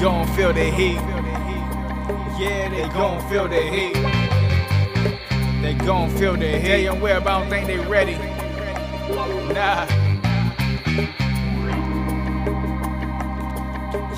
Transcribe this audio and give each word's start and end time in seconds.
gon' 0.00 0.26
feel 0.28 0.52
the 0.52 0.70
heat. 0.70 1.00
Yeah, 2.38 2.68
they 2.70 2.88
gon' 2.94 3.20
feel 3.28 3.48
the 3.48 3.60
heat. 3.60 3.94
They 5.60 5.74
gon' 5.74 6.08
feel 6.10 6.36
the 6.36 6.46
heat. 6.46 6.62
They 6.62 6.86
and 6.86 7.02
where, 7.02 7.16
I 7.16 7.20
don't 7.20 7.48
think 7.48 7.66
they 7.66 7.78
ready. 7.78 8.14
Nah. 9.52 9.86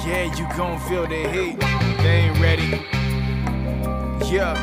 Yeah, 0.04 0.34
you 0.36 0.46
gon' 0.54 0.78
feel 0.80 1.06
the 1.06 1.28
heat. 1.30 1.58
They 2.02 2.28
ain't 2.28 2.38
ready. 2.38 2.68
Yeah. 4.30 4.54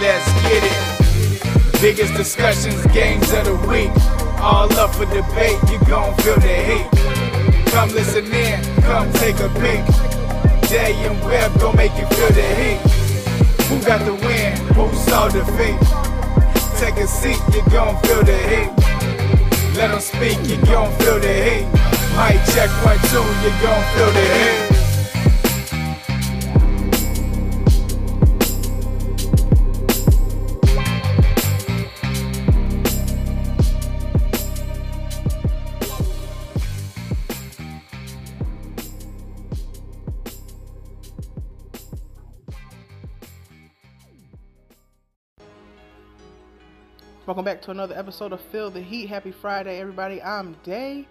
Let's 0.00 0.26
get 0.42 0.64
it. 0.64 1.80
Biggest 1.80 2.14
discussions, 2.14 2.84
games 2.86 3.32
of 3.32 3.44
the 3.44 3.54
week. 3.68 3.90
All 4.40 4.72
up 4.72 4.94
for 4.94 5.04
debate, 5.06 5.58
you 5.70 5.78
gon' 5.86 6.16
feel 6.16 6.36
the 6.40 6.48
heat. 6.48 6.99
Come 7.70 7.90
listen 7.90 8.26
in, 8.32 8.62
come 8.82 9.12
take 9.14 9.38
a 9.38 9.48
peek. 9.60 9.84
Jay 10.68 10.92
and 11.06 11.24
Webb 11.24 11.58
gon' 11.60 11.76
make 11.76 11.92
you 11.92 12.06
feel 12.06 12.28
the 12.30 12.42
heat. 12.60 12.80
Who 13.68 13.80
got 13.86 14.04
the 14.04 14.14
win? 14.14 14.56
Who 14.74 14.92
saw 14.94 15.28
defeat? 15.28 15.78
Take 16.78 16.96
a 16.96 17.06
seat, 17.06 17.40
you 17.54 17.62
gon' 17.70 17.96
feel 18.02 18.24
the 18.24 18.36
heat. 18.50 18.70
Let 19.76 19.92
them 19.92 20.00
speak, 20.00 20.38
you 20.48 20.56
gon' 20.66 20.92
feel 20.98 21.20
the 21.20 21.32
heat. 21.32 21.66
Mic 22.18 22.42
check 22.54 22.70
one, 22.84 22.98
two, 23.08 23.22
you 23.42 23.52
gon' 23.62 23.84
feel 23.94 24.10
the 24.12 24.26
heat. 24.34 24.69
Welcome 47.30 47.44
back 47.44 47.62
to 47.62 47.70
another 47.70 47.96
episode 47.96 48.32
of 48.32 48.40
Feel 48.40 48.70
the 48.70 48.80
Heat. 48.80 49.08
Happy 49.08 49.30
Friday, 49.30 49.78
everybody. 49.78 50.20
I'm 50.20 50.54
Day. 50.64 51.06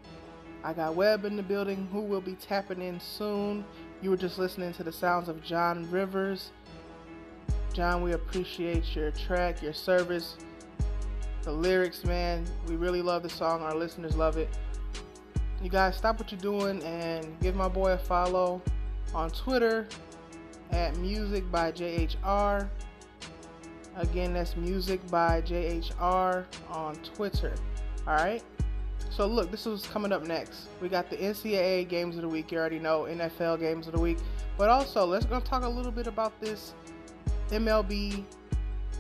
I 0.65 0.73
got 0.73 0.95
Webb 0.95 1.23
in 1.23 1.37
the 1.37 1.43
building 1.43 1.87
who 1.93 2.01
will 2.01 2.19
be 2.19 2.33
tapping 2.33 2.81
in 2.81 2.99
soon. 2.99 3.63
You 4.01 4.09
were 4.09 4.17
just 4.17 4.37
listening 4.37 4.73
to 4.73 4.83
the 4.83 4.91
sounds 4.91 5.29
of 5.29 5.41
John 5.41 5.89
Rivers. 5.89 6.51
John, 7.71 8.03
we 8.03 8.11
appreciate 8.11 8.93
your 8.93 9.11
track, 9.11 9.63
your 9.63 9.71
service, 9.71 10.35
the 11.43 11.53
lyrics, 11.53 12.03
man. 12.03 12.43
We 12.67 12.75
really 12.75 13.01
love 13.01 13.23
the 13.23 13.29
song. 13.29 13.61
Our 13.61 13.75
listeners 13.75 14.17
love 14.17 14.35
it. 14.35 14.49
You 15.63 15.69
guys, 15.69 15.95
stop 15.95 16.19
what 16.19 16.33
you're 16.33 16.41
doing 16.41 16.83
and 16.83 17.39
give 17.39 17.55
my 17.55 17.69
boy 17.69 17.91
a 17.93 17.97
follow 17.97 18.61
on 19.15 19.29
Twitter 19.31 19.87
at 20.71 20.97
Music 20.97 21.49
by 21.49 21.71
JHR. 21.71 22.67
Again, 23.95 24.33
that's 24.33 24.55
Music 24.55 24.99
by 25.09 25.41
JHR 25.41 26.45
on 26.69 26.95
Twitter. 26.97 27.53
All 28.07 28.15
right. 28.15 28.43
So 29.09 29.25
look, 29.25 29.51
this 29.51 29.65
is 29.65 29.85
coming 29.87 30.11
up 30.11 30.23
next. 30.23 30.67
We 30.81 30.89
got 30.89 31.09
the 31.09 31.17
NCAA 31.17 31.89
games 31.89 32.15
of 32.15 32.21
the 32.21 32.29
week. 32.29 32.51
You 32.51 32.59
already 32.59 32.79
know 32.79 33.01
NFL 33.03 33.59
games 33.59 33.87
of 33.87 33.93
the 33.93 33.99
week. 33.99 34.17
But 34.57 34.69
also, 34.69 35.05
let's 35.05 35.25
go 35.25 35.39
talk 35.39 35.63
a 35.63 35.69
little 35.69 35.91
bit 35.91 36.07
about 36.07 36.39
this 36.39 36.73
MLB 37.49 38.23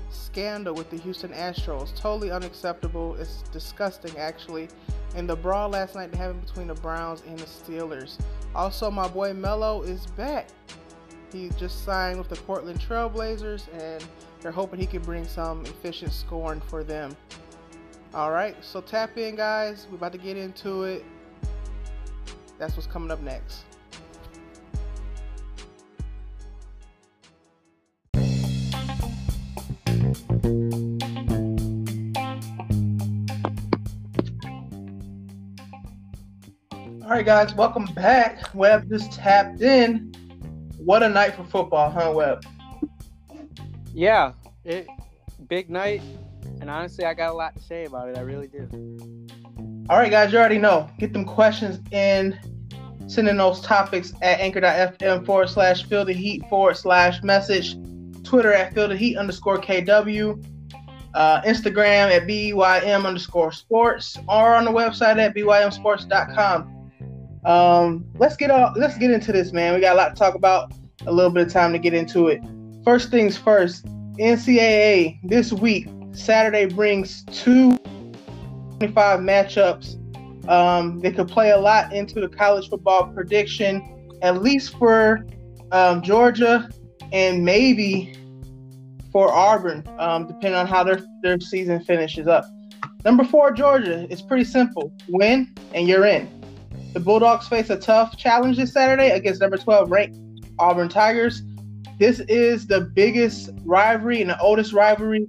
scandal 0.09 0.73
with 0.73 0.89
the 0.89 0.97
Houston 0.97 1.31
Astros. 1.31 1.95
Totally 1.95 2.31
unacceptable. 2.31 3.15
It's 3.15 3.43
disgusting, 3.51 4.17
actually. 4.17 4.69
And 5.15 5.29
the 5.29 5.35
brawl 5.35 5.69
last 5.69 5.95
night 5.95 6.11
that 6.11 6.17
happened 6.17 6.45
between 6.45 6.67
the 6.67 6.75
Browns 6.75 7.23
and 7.27 7.37
the 7.37 7.45
Steelers. 7.45 8.19
Also, 8.55 8.89
my 8.89 9.07
boy 9.07 9.33
Melo 9.33 9.81
is 9.83 10.05
back. 10.07 10.47
He 11.31 11.49
just 11.57 11.83
signed 11.85 12.17
with 12.17 12.29
the 12.29 12.35
Portland 12.35 12.79
Trailblazers, 12.79 13.67
and 13.73 14.03
they're 14.41 14.51
hoping 14.51 14.79
he 14.79 14.85
can 14.85 15.01
bring 15.01 15.25
some 15.25 15.65
efficient 15.65 16.13
scoring 16.13 16.61
for 16.61 16.83
them. 16.83 17.15
All 18.13 18.31
right, 18.31 18.55
so 18.61 18.81
tap 18.81 19.17
in, 19.17 19.35
guys. 19.35 19.87
We're 19.89 19.97
about 19.97 20.13
to 20.13 20.17
get 20.17 20.37
into 20.37 20.83
it. 20.83 21.05
That's 22.57 22.75
what's 22.75 22.87
coming 22.87 23.11
up 23.11 23.21
next. 23.21 23.63
All 37.03 37.15
right, 37.15 37.25
guys, 37.25 37.53
welcome 37.55 37.85
back. 37.95 38.53
Webb 38.53 38.89
just 38.89 39.11
tapped 39.11 39.61
in. 39.61 40.13
What 40.77 41.03
a 41.03 41.09
night 41.09 41.35
for 41.35 41.43
football, 41.43 41.89
huh, 41.89 42.11
Webb? 42.15 42.45
Yeah, 43.99 44.31
it 44.63 44.87
big 45.49 45.69
night, 45.69 46.01
and 46.61 46.69
honestly, 46.69 47.03
I 47.03 47.13
got 47.13 47.31
a 47.31 47.33
lot 47.33 47.53
to 47.57 47.61
say 47.61 47.83
about 47.83 48.07
it. 48.07 48.17
I 48.17 48.21
really 48.21 48.47
do. 48.47 48.65
All 49.89 49.97
right, 49.97 50.09
guys, 50.09 50.31
you 50.31 50.39
already 50.39 50.57
know. 50.57 50.89
Get 50.99 51.11
them 51.11 51.25
questions 51.25 51.81
in. 51.91 52.39
Send 53.07 53.27
in 53.27 53.35
those 53.35 53.59
topics 53.59 54.13
at 54.21 54.39
anchor.fm 54.39 55.25
forward 55.25 55.49
slash 55.49 55.83
feel 55.83 56.05
the 56.05 56.13
heat 56.13 56.47
forward 56.49 56.77
slash 56.77 57.21
message. 57.23 57.75
Twitter 58.23 58.53
at 58.53 58.73
feel 58.73 58.87
the 58.87 58.95
heat 58.95 59.17
underscore 59.17 59.57
KW. 59.57 60.45
Uh, 61.13 61.41
Instagram 61.41 62.09
at 62.09 62.25
BYM 62.25 63.05
underscore 63.05 63.51
sports 63.51 64.17
or 64.29 64.55
on 64.55 64.63
the 64.63 64.71
website 64.71 65.17
at 65.17 65.35
BYMsports.com. 65.35 66.91
Um, 67.43 68.05
let's 68.17 68.37
get 68.37 68.49
all, 68.49 68.71
let's 68.77 68.97
get 68.97 69.11
into 69.11 69.33
this, 69.33 69.51
man. 69.51 69.75
We 69.75 69.81
got 69.81 69.95
a 69.95 69.97
lot 69.97 70.15
to 70.15 70.15
talk 70.15 70.35
about, 70.35 70.71
a 71.05 71.11
little 71.11 71.31
bit 71.31 71.45
of 71.45 71.51
time 71.51 71.73
to 71.73 71.79
get 71.79 71.93
into 71.93 72.29
it. 72.29 72.41
First 72.89 73.11
things 73.11 73.37
first, 73.37 73.85
NCAA 74.17 75.19
this 75.21 75.53
week, 75.53 75.87
Saturday 76.11 76.65
brings 76.65 77.23
two 77.25 77.77
25 78.79 79.19
matchups. 79.19 80.49
Um, 80.49 80.99
they 80.99 81.11
could 81.11 81.27
play 81.27 81.51
a 81.51 81.57
lot 81.59 81.93
into 81.93 82.19
the 82.19 82.27
college 82.27 82.67
football 82.67 83.13
prediction, 83.13 84.09
at 84.23 84.41
least 84.41 84.75
for 84.79 85.23
um, 85.71 86.01
Georgia 86.01 86.67
and 87.13 87.45
maybe 87.45 88.17
for 89.11 89.31
Auburn, 89.31 89.87
um, 89.99 90.25
depending 90.25 90.55
on 90.55 90.65
how 90.65 90.83
their, 90.83 90.99
their 91.21 91.39
season 91.39 91.83
finishes 91.83 92.25
up. 92.25 92.43
Number 93.05 93.23
four, 93.23 93.51
Georgia. 93.51 94.07
It's 94.09 94.23
pretty 94.23 94.45
simple 94.45 94.91
win 95.09 95.53
and 95.75 95.87
you're 95.87 96.05
in. 96.05 96.27
The 96.93 97.01
Bulldogs 97.01 97.47
face 97.47 97.69
a 97.69 97.77
tough 97.77 98.17
challenge 98.17 98.57
this 98.57 98.73
Saturday 98.73 99.11
against 99.11 99.41
number 99.41 99.57
12 99.57 99.91
ranked 99.91 100.17
Auburn 100.57 100.89
Tigers. 100.89 101.43
This 101.99 102.21
is 102.21 102.65
the 102.65 102.81
biggest 102.81 103.51
rivalry 103.65 104.21
and 104.21 104.29
the 104.29 104.39
oldest 104.39 104.71
rivalry 104.71 105.25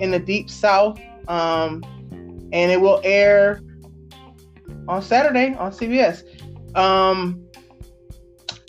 in 0.00 0.10
the 0.10 0.18
Deep 0.18 0.48
South. 0.48 0.98
Um, 1.28 1.82
and 2.52 2.72
it 2.72 2.80
will 2.80 3.00
air 3.04 3.60
on 4.88 5.02
Saturday 5.02 5.54
on 5.54 5.70
CBS. 5.70 6.22
Um, 6.76 7.46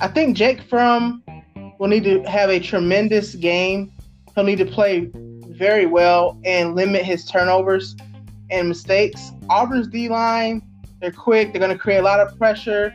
I 0.01 0.07
think 0.09 0.35
Jake 0.35 0.61
Fromm 0.63 1.23
will 1.79 1.87
need 1.87 2.03
to 2.03 2.23
have 2.23 2.49
a 2.49 2.59
tremendous 2.59 3.35
game. 3.35 3.93
He'll 4.33 4.43
need 4.43 4.57
to 4.57 4.65
play 4.65 5.09
very 5.49 5.85
well 5.85 6.39
and 6.43 6.75
limit 6.75 7.03
his 7.03 7.25
turnovers 7.25 7.95
and 8.49 8.67
mistakes. 8.67 9.31
Auburn's 9.49 9.87
D 9.87 10.09
line, 10.09 10.61
they're 10.99 11.11
quick. 11.11 11.53
They're 11.53 11.61
going 11.61 11.71
to 11.71 11.77
create 11.77 11.99
a 11.99 12.03
lot 12.03 12.19
of 12.19 12.37
pressure. 12.37 12.93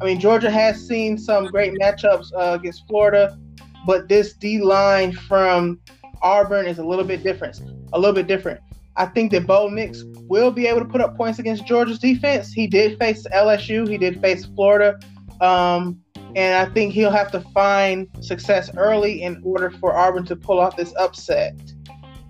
I 0.00 0.04
mean, 0.04 0.18
Georgia 0.18 0.50
has 0.50 0.86
seen 0.86 1.18
some 1.18 1.46
great 1.46 1.74
matchups 1.74 2.32
uh, 2.34 2.54
against 2.58 2.86
Florida, 2.86 3.38
but 3.86 4.08
this 4.08 4.32
D 4.34 4.60
line 4.60 5.12
from 5.12 5.80
Auburn 6.22 6.66
is 6.66 6.78
a 6.78 6.84
little 6.84 7.04
bit 7.04 7.22
different. 7.22 7.60
A 7.92 7.98
little 7.98 8.14
bit 8.14 8.26
different. 8.26 8.60
I 8.96 9.06
think 9.06 9.32
that 9.32 9.46
Bo 9.46 9.68
Nix 9.68 10.02
will 10.28 10.50
be 10.50 10.66
able 10.66 10.80
to 10.80 10.86
put 10.86 11.00
up 11.00 11.16
points 11.16 11.38
against 11.38 11.66
Georgia's 11.66 11.98
defense. 11.98 12.52
He 12.52 12.66
did 12.66 12.98
face 12.98 13.26
LSU. 13.34 13.88
He 13.88 13.96
did 13.96 14.20
face 14.20 14.44
Florida. 14.44 14.98
Um, 15.40 16.02
and 16.36 16.56
I 16.56 16.72
think 16.72 16.92
he'll 16.92 17.10
have 17.10 17.32
to 17.32 17.40
find 17.40 18.08
success 18.20 18.70
early 18.76 19.22
in 19.22 19.40
order 19.44 19.70
for 19.70 19.96
Auburn 19.96 20.24
to 20.26 20.36
pull 20.36 20.60
off 20.60 20.76
this 20.76 20.94
upset. 20.96 21.54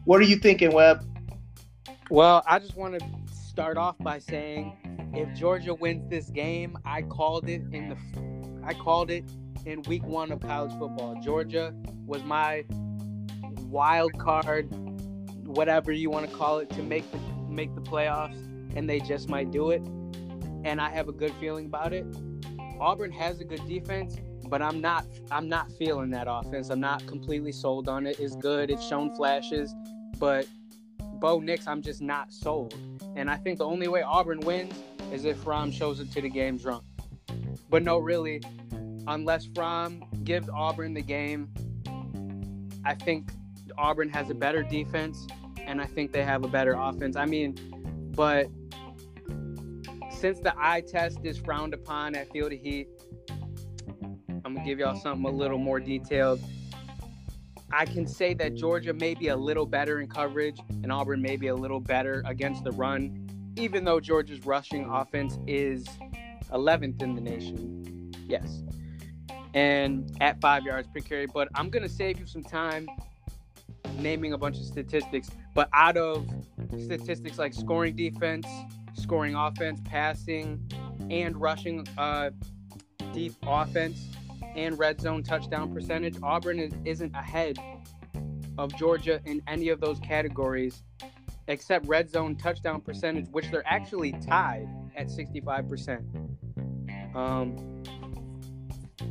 What 0.04 0.20
are 0.20 0.25
you 0.25 0.36
thinking, 0.36 0.72
Webb? 0.72 1.04
Well, 2.08 2.42
I 2.46 2.58
just 2.58 2.76
want 2.76 2.98
to 2.98 3.34
start 3.34 3.76
off 3.76 3.96
by 3.98 4.19
saying 4.19 4.76
if 5.14 5.36
Georgia 5.38 5.75
wins 5.75 6.08
this 6.08 6.30
game, 6.30 6.78
I 6.84 7.02
called 7.02 7.48
it 7.48 7.62
in 7.72 7.88
the 7.88 8.66
I 8.66 8.75
called 8.75 9.10
it 9.10 9.25
in 9.66 9.82
week 9.82 10.04
1 10.04 10.32
of 10.32 10.40
college 10.40 10.72
football. 10.78 11.20
Georgia 11.22 11.74
was 12.06 12.22
my 12.24 12.64
wild 13.68 14.12
card 14.18 14.68
whatever 15.46 15.90
you 15.90 16.10
want 16.10 16.28
to 16.28 16.36
call 16.36 16.58
it 16.58 16.70
to 16.70 16.82
make 16.82 17.10
the 17.10 17.18
make 17.48 17.74
the 17.74 17.80
playoffs 17.80 18.36
and 18.76 18.88
they 18.88 19.00
just 19.00 19.28
might 19.28 19.50
do 19.50 19.70
it. 19.70 19.82
And 20.64 20.80
I 20.80 20.90
have 20.90 21.08
a 21.08 21.12
good 21.12 21.32
feeling 21.40 21.66
about 21.66 21.92
it. 21.92 22.06
Auburn 22.78 23.10
has 23.12 23.40
a 23.40 23.44
good 23.44 23.66
defense, 23.66 24.16
but 24.48 24.62
I'm 24.62 24.80
not 24.80 25.06
I'm 25.30 25.48
not 25.48 25.70
feeling 25.72 26.10
that 26.10 26.26
offense. 26.28 26.70
I'm 26.70 26.80
not 26.80 27.06
completely 27.06 27.52
sold 27.52 27.88
on 27.88 28.06
it. 28.06 28.20
It's 28.20 28.36
good. 28.36 28.70
It's 28.70 28.86
shown 28.86 29.14
flashes, 29.14 29.74
but 30.18 30.46
Bo 31.14 31.40
Nix, 31.40 31.66
I'm 31.66 31.82
just 31.82 32.00
not 32.00 32.32
sold. 32.32 32.74
And 33.16 33.28
I 33.28 33.36
think 33.36 33.58
the 33.58 33.66
only 33.66 33.88
way 33.88 34.02
Auburn 34.02 34.40
wins 34.40 34.74
is 35.12 35.24
if 35.24 35.38
Fromm 35.38 35.70
shows 35.70 36.00
it 36.00 36.10
to 36.12 36.22
the 36.22 36.30
game 36.30 36.56
drunk. 36.56 36.84
But 37.68 37.82
no, 37.82 37.98
really, 37.98 38.40
unless 39.10 39.48
Fromm 39.54 40.04
gives 40.24 40.48
Auburn 40.48 40.94
the 40.94 41.02
game, 41.02 41.50
I 42.84 42.94
think 42.94 43.30
Auburn 43.76 44.08
has 44.10 44.30
a 44.30 44.34
better 44.34 44.62
defense, 44.62 45.26
and 45.58 45.80
I 45.80 45.86
think 45.86 46.12
they 46.12 46.22
have 46.22 46.44
a 46.44 46.48
better 46.48 46.74
offense. 46.74 47.16
I 47.16 47.26
mean, 47.26 47.56
but 48.16 48.46
since 50.10 50.38
the 50.40 50.54
eye 50.56 50.82
test 50.82 51.18
is 51.24 51.38
frowned 51.38 51.74
upon 51.74 52.14
at 52.14 52.30
Feel 52.30 52.48
the 52.48 52.56
Heat, 52.56 52.88
I'm 54.44 54.54
gonna 54.54 54.64
give 54.64 54.78
y'all 54.78 54.96
something 54.96 55.26
a 55.26 55.36
little 55.36 55.58
more 55.58 55.80
detailed. 55.80 56.40
I 57.72 57.84
can 57.86 58.06
say 58.06 58.34
that 58.34 58.54
Georgia 58.54 58.92
may 58.92 59.14
be 59.14 59.28
a 59.28 59.36
little 59.36 59.66
better 59.66 60.00
in 60.00 60.08
coverage 60.08 60.58
and 60.82 60.90
Auburn 60.90 61.22
may 61.22 61.36
be 61.36 61.48
a 61.48 61.54
little 61.54 61.80
better 61.80 62.22
against 62.26 62.64
the 62.64 62.72
run, 62.72 63.28
even 63.56 63.84
though 63.84 64.00
Georgia's 64.00 64.44
rushing 64.44 64.86
offense 64.86 65.38
is 65.46 65.86
11th 66.52 67.02
in 67.02 67.14
the 67.14 67.20
nation. 67.20 68.12
Yes. 68.26 68.62
And 69.55 70.17
at 70.20 70.41
five 70.41 70.64
yards 70.64 70.88
per 70.88 71.00
carry. 71.00 71.26
But 71.26 71.49
I'm 71.55 71.70
going 71.70 71.82
to 71.82 71.88
save 71.88 72.19
you 72.19 72.26
some 72.26 72.44
time 72.44 72.88
naming 73.99 74.32
a 74.32 74.38
bunch 74.38 74.58
of 74.58 74.64
statistics. 74.64 75.31
But 75.55 75.69
out 75.73 75.97
of 75.97 76.29
statistics 76.79 77.38
like 77.38 77.55
scoring 77.55 77.97
defense, 77.97 78.47
scoring 78.94 79.35
offense, 79.35 79.81
passing, 79.85 80.70
and 81.11 81.41
rushing 81.41 81.87
uh, 81.99 82.31
deep 83.12 83.35
offense, 83.43 84.06
and 84.56 84.79
red 84.79 85.00
zone 85.00 85.23
touchdown 85.23 85.73
percentage, 85.73 86.17
Auburn 86.23 86.58
is, 86.58 86.73
isn't 86.85 87.14
ahead 87.14 87.58
of 88.58 88.75
Georgia 88.76 89.20
in 89.25 89.43
any 89.47 89.69
of 89.69 89.81
those 89.81 89.99
categories 90.00 90.82
except 91.49 91.87
red 91.87 92.08
zone 92.08 92.37
touchdown 92.37 92.81
percentage, 92.81 93.26
which 93.31 93.50
they're 93.50 93.67
actually 93.67 94.12
tied 94.12 94.69
at 94.97 95.08
65%. 95.08 96.05
Um, 97.14 97.56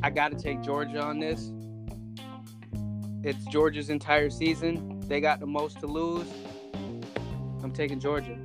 I 0.03 0.09
got 0.09 0.31
to 0.31 0.37
take 0.37 0.61
Georgia 0.61 1.01
on 1.01 1.19
this. 1.19 1.51
It's 3.23 3.43
Georgia's 3.45 3.89
entire 3.89 4.29
season. 4.29 4.99
They 5.07 5.19
got 5.19 5.39
the 5.39 5.45
most 5.45 5.79
to 5.81 5.87
lose. 5.87 6.27
I'm 7.63 7.71
taking 7.71 7.99
Georgia. 7.99 8.37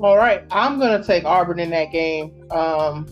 All 0.00 0.16
right, 0.16 0.44
I'm 0.52 0.78
gonna 0.78 1.02
take 1.02 1.24
Auburn 1.24 1.58
in 1.58 1.70
that 1.70 1.90
game. 1.90 2.48
Um, 2.52 3.06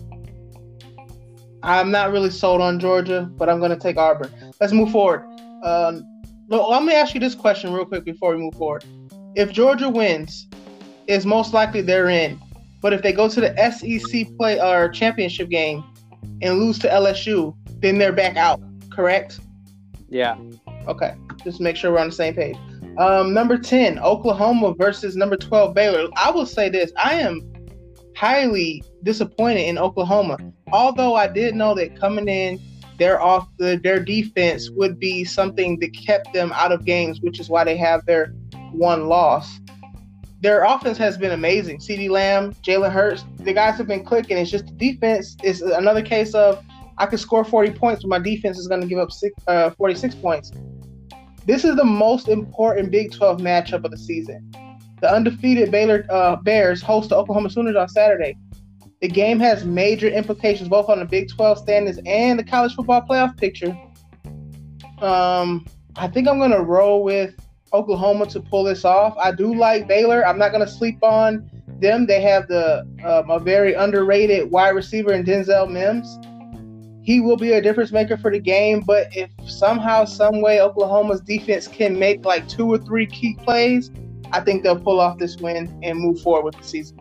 I'm 1.65 1.91
not 1.91 2.13
really 2.13 2.31
sold 2.31 2.61
on 2.61 2.79
Georgia, 2.79 3.29
but 3.37 3.49
I'm 3.49 3.59
gonna 3.59 3.79
take 3.79 3.97
Auburn. 3.97 4.33
Let's 4.61 4.73
move 4.73 4.93
forward. 4.93 5.25
Um, 5.65 6.07
let 6.49 6.85
me 6.85 6.95
ask 6.95 7.13
you 7.13 7.19
this 7.19 7.35
question 7.35 7.73
real 7.73 7.87
quick 7.87 8.05
before 8.05 8.37
we 8.37 8.41
move 8.41 8.55
forward. 8.55 8.85
If 9.35 9.51
Georgia 9.51 9.89
wins, 9.89 10.47
is 11.07 11.27
most 11.27 11.53
likely 11.55 11.83
they're 11.83 12.09
in. 12.09 12.41
But 12.81 12.93
if 12.93 13.02
they 13.02 13.12
go 13.12 13.28
to 13.28 13.40
the 13.40 13.55
SEC 13.70 14.37
play 14.37 14.61
or 14.61 14.88
championship 14.88 15.49
game 15.49 15.84
and 16.43 16.58
lose 16.58 16.78
to 16.81 16.88
LSU, 16.88 17.55
then 17.81 17.99
they're 17.99 18.12
back 18.12 18.37
out. 18.37 18.61
Correct? 18.90 19.40
Yeah. 20.08 20.37
Okay. 20.87 21.14
Just 21.44 21.61
make 21.61 21.76
sure 21.76 21.93
we're 21.93 21.99
on 21.99 22.08
the 22.08 22.14
same 22.14 22.34
page. 22.34 22.56
Um, 22.99 23.34
number 23.34 23.58
10, 23.58 23.99
Oklahoma 23.99 24.75
versus 24.75 25.17
number 25.17 25.37
12, 25.37 25.75
Baylor. 25.75 26.08
I 26.17 26.31
will 26.31 26.46
say 26.46 26.70
this 26.70 26.93
I 26.96 27.14
am 27.14 27.40
highly 28.17 28.82
disappointed 29.02 29.69
in 29.69 29.78
Oklahoma. 29.78 30.38
Although 30.73 31.14
I 31.14 31.26
did 31.26 31.55
know 31.55 31.75
that 31.75 31.99
coming 31.99 32.28
in, 32.28 32.58
their 32.99 33.20
off 33.20 33.49
the, 33.58 33.78
their 33.82 34.00
defense 34.00 34.70
would 34.70 34.99
be 34.99 35.25
something 35.25 35.78
that 35.81 35.90
kept 35.90 36.32
them 36.32 36.50
out 36.55 36.73
of 36.73 36.87
games, 36.87 37.20
which 37.20 37.38
is 37.38 37.50
why 37.50 37.62
they 37.62 37.76
have 37.76 38.05
their 38.06 38.28
one 38.73 39.06
loss. 39.06 39.61
Their 40.41 40.65
offense 40.65 40.99
has 40.99 41.17
been 41.17 41.33
amazing. 41.33 41.79
CeeDee 41.79 42.11
Lamb, 42.11 42.53
Jalen 42.62 42.93
Hurts, 42.93 43.25
the 43.38 43.53
guys 43.53 43.79
have 43.79 43.87
been 43.87 44.05
clicking. 44.05 44.37
It's 44.37 44.50
just 44.50 44.67
the 44.67 44.73
defense 44.73 45.37
is 45.43 45.62
another 45.62 46.03
case 46.03 46.35
of 46.35 46.62
I 46.99 47.06
could 47.06 47.21
score 47.21 47.44
40 47.44 47.73
points, 47.73 48.03
but 48.03 48.09
my 48.09 48.19
defense 48.19 48.59
is 48.59 48.69
going 48.69 48.81
to 48.81 48.87
give 48.87 48.99
up 48.99 49.12
six, 49.12 49.35
uh, 49.47 49.71
46 49.71 50.15
points. 50.17 50.53
This 51.47 51.65
is 51.65 51.77
the 51.77 51.85
most 51.85 52.29
important 52.29 52.91
Big 52.91 53.12
12 53.12 53.38
matchup 53.38 53.85
of 53.85 53.91
the 53.91 53.99
season. 53.99 54.50
The 55.00 55.12
undefeated 55.12 55.71
Baylor 55.71 56.06
uh, 56.11 56.37
Bears 56.37 56.83
host 56.83 57.11
the 57.11 57.17
Oklahoma 57.17 57.50
Sooners 57.50 57.77
on 57.77 57.88
Saturday. 57.88 58.37
The 59.00 59.09
game 59.09 59.38
has 59.41 59.65
major 59.65 60.09
implications 60.09 60.69
both 60.69 60.88
on 60.88 60.99
the 60.99 61.05
Big 61.05 61.29
12 61.29 61.59
standings 61.59 61.99
and 62.06 62.38
the 62.38 62.44
college 62.44 62.75
football 62.75 63.03
playoff 63.03 63.37
picture. 63.37 63.77
Um, 64.99 65.67
I 65.97 66.09
think 66.09 66.27
I'm 66.27 66.38
going 66.38 66.50
to 66.50 66.62
roll 66.62 67.05
with 67.05 67.35
Oklahoma 67.76 68.26
to 68.26 68.40
pull 68.40 68.64
this 68.64 68.84
off. 68.84 69.17
I 69.19 69.32
do 69.32 69.55
like 69.55 69.87
Baylor. 69.87 70.26
I'm 70.26 70.38
not 70.38 70.52
going 70.52 70.64
to 70.64 70.70
sleep 70.70 71.02
on 71.02 71.50
them. 71.81 72.06
They 72.06 72.20
have 72.23 72.49
the 72.49 72.87
um, 73.05 73.31
a 73.31 73.38
very 73.38 73.75
underrated 73.75 74.50
wide 74.50 74.70
receiver 74.70 75.12
in 75.12 75.25
Denzel 75.25 75.70
Mims 75.70 76.19
he 77.06 77.20
will 77.20 77.37
be 77.37 77.52
a 77.52 77.62
difference 77.62 77.93
maker 77.93 78.17
for 78.17 78.32
the 78.32 78.40
game. 78.40 78.81
But 78.81 79.17
if 79.17 79.31
somehow, 79.49 80.05
some 80.05 80.43
way, 80.43 80.61
Oklahoma's 80.61 81.20
defense 81.20 81.69
can 81.69 81.96
make 81.96 82.25
like 82.25 82.49
two 82.49 82.67
or 82.67 82.78
three 82.78 83.06
key 83.06 83.38
plays, 83.44 83.93
I 84.32 84.40
think 84.40 84.64
they'll 84.64 84.81
pull 84.81 84.99
off 84.99 85.17
this 85.19 85.37
win 85.37 85.78
and 85.84 86.00
move 86.00 86.20
forward 86.20 86.44
with 86.46 86.56
the 86.56 86.64
season. 86.64 86.99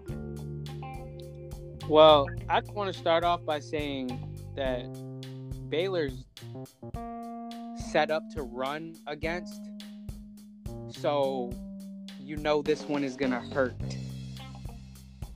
Well, 1.90 2.28
I 2.48 2.62
want 2.72 2.94
to 2.94 3.00
start 3.00 3.24
off 3.24 3.44
by 3.44 3.60
saying 3.60 4.10
that 4.56 4.86
Baylor's 5.72 6.24
set 7.92 8.12
up 8.12 8.22
to 8.36 8.44
run 8.44 8.94
against, 9.08 9.60
so 10.96 11.52
you 12.20 12.38
know 12.38 12.62
this 12.62 12.84
one 12.84 13.04
is 13.04 13.16
gonna 13.16 13.42
hurt. 13.54 13.76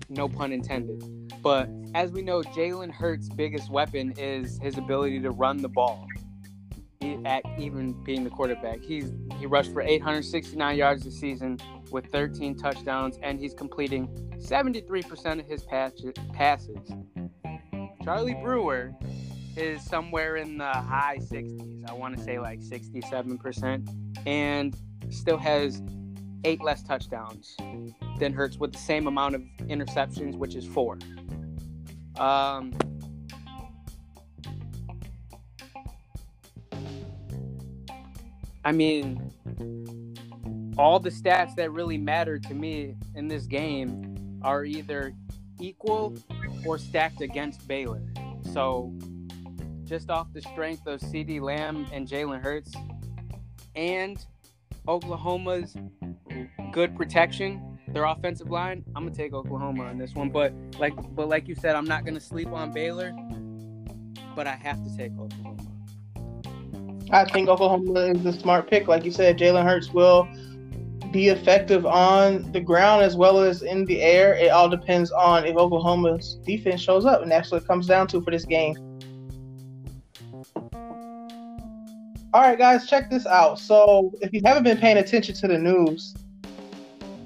No 0.10 0.28
pun 0.28 0.52
intended. 0.52 1.04
But 1.42 1.70
as 1.94 2.12
we 2.12 2.22
know, 2.22 2.42
Jalen 2.42 2.92
Hurts' 2.92 3.30
biggest 3.30 3.70
weapon 3.70 4.14
is 4.18 4.60
his 4.60 4.78
ability 4.78 5.20
to 5.22 5.32
run 5.32 5.58
the 5.58 5.70
ball. 5.70 6.08
At 7.26 7.44
even 7.58 7.94
being 8.04 8.24
the 8.24 8.30
quarterback, 8.30 8.82
he's 8.82 9.12
he 9.40 9.46
rushed 9.46 9.72
for 9.72 9.82
869 9.82 10.78
yards 10.78 11.04
this 11.04 11.20
season 11.20 11.60
with 11.92 12.08
13 12.08 12.56
touchdowns, 12.56 13.18
and 13.22 13.40
he's 13.40 13.54
completing 13.54 14.08
73% 14.38 15.40
of 15.40 15.46
his 15.46 15.64
passes. 16.34 16.92
Charlie 18.04 18.36
Brewer 18.36 18.94
is 19.56 19.84
somewhere 19.84 20.38
in 20.38 20.58
the 20.58 20.72
high 20.72 21.18
60s. 21.20 21.90
I 21.90 21.94
want 21.94 22.18
to 22.18 22.24
say 22.24 22.40
like 22.40 22.60
67%, 22.60 23.88
and 24.26 24.76
still 25.10 25.38
has 25.38 25.82
eight 26.44 26.62
less 26.62 26.84
touchdowns 26.84 27.56
than 28.20 28.34
Hurts 28.34 28.58
with 28.58 28.74
the 28.74 28.80
same 28.80 29.08
amount 29.08 29.36
of 29.36 29.42
interceptions, 29.62 30.36
which 30.36 30.56
is 30.56 30.66
four. 30.66 30.98
Um, 32.18 32.74
I 38.64 38.72
mean, 38.72 39.32
all 40.78 41.00
the 41.00 41.10
stats 41.10 41.56
that 41.56 41.72
really 41.72 41.98
matter 41.98 42.38
to 42.40 42.54
me 42.54 42.96
in 43.16 43.28
this 43.28 43.46
game 43.46 44.40
are 44.44 44.66
either 44.66 45.14
equal 45.60 46.16
or 46.66 46.78
stacked 46.78 47.22
against 47.22 47.68
Baylor. 47.68 48.02
So, 48.54 48.94
just 49.84 50.10
off 50.10 50.32
the 50.34 50.42
strength 50.42 50.86
of 50.88 51.00
CeeDee 51.02 51.42
Lamb 51.42 51.88
and 51.92 52.08
Jalen 52.08 52.42
Hurts 52.42 52.74
and 53.76 54.24
Oklahoma's 54.90 55.78
good 56.72 56.96
protection, 56.98 57.78
their 57.90 58.06
offensive 58.06 58.50
line, 58.50 58.84
I'm 58.96 59.04
gonna 59.04 59.16
take 59.16 59.34
Oklahoma 59.34 59.84
on 59.84 60.00
this 60.00 60.16
one. 60.16 60.30
But 60.30 60.52
like, 60.80 60.94
but 61.16 61.30
like 61.30 61.48
you 61.48 61.54
said, 61.54 61.76
I'm 61.76 61.86
not 61.86 62.06
gonna 62.06 62.20
sleep 62.20 62.48
on 62.48 62.74
Baylor, 62.74 63.14
but 64.36 64.48
I 64.48 64.56
have 64.56 64.84
to 64.84 64.98
take 64.98 65.12
Oklahoma. 65.12 65.64
I 67.12 67.24
think 67.26 67.50
Oklahoma 67.50 68.00
is 68.00 68.24
the 68.24 68.34
smart 68.34 68.68
pick. 68.68 68.88
Like 68.88 69.06
you 69.06 69.12
said, 69.12 69.38
Jalen 69.38 69.64
Hurts 69.64 69.94
will 69.94 70.28
be 71.12 71.28
effective 71.28 71.86
on 71.86 72.52
the 72.52 72.60
ground 72.60 73.04
as 73.04 73.16
well 73.16 73.40
as 73.40 73.62
in 73.62 73.86
the 73.86 74.02
air. 74.02 74.36
It 74.36 74.50
all 74.50 74.70
depends 74.70 75.12
on 75.12 75.46
if 75.46 75.56
Oklahoma's 75.56 76.40
defense 76.46 76.82
shows 76.82 77.06
up, 77.06 77.22
and 77.22 77.32
that's 77.32 77.52
what 77.52 77.62
it 77.62 77.68
comes 77.68 77.86
down 77.86 78.08
to 78.08 78.22
for 78.22 78.32
this 78.32 78.46
game. 78.46 78.76
All 82.32 82.42
right, 82.42 82.58
guys, 82.58 82.88
check 82.88 83.10
this 83.10 83.26
out. 83.26 83.58
So, 83.58 84.14
if 84.22 84.32
you 84.34 84.42
haven't 84.46 84.64
been 84.64 84.78
paying 84.78 84.98
attention 84.98 85.34
to 85.36 85.48
the 85.48 85.58
news, 85.58 86.14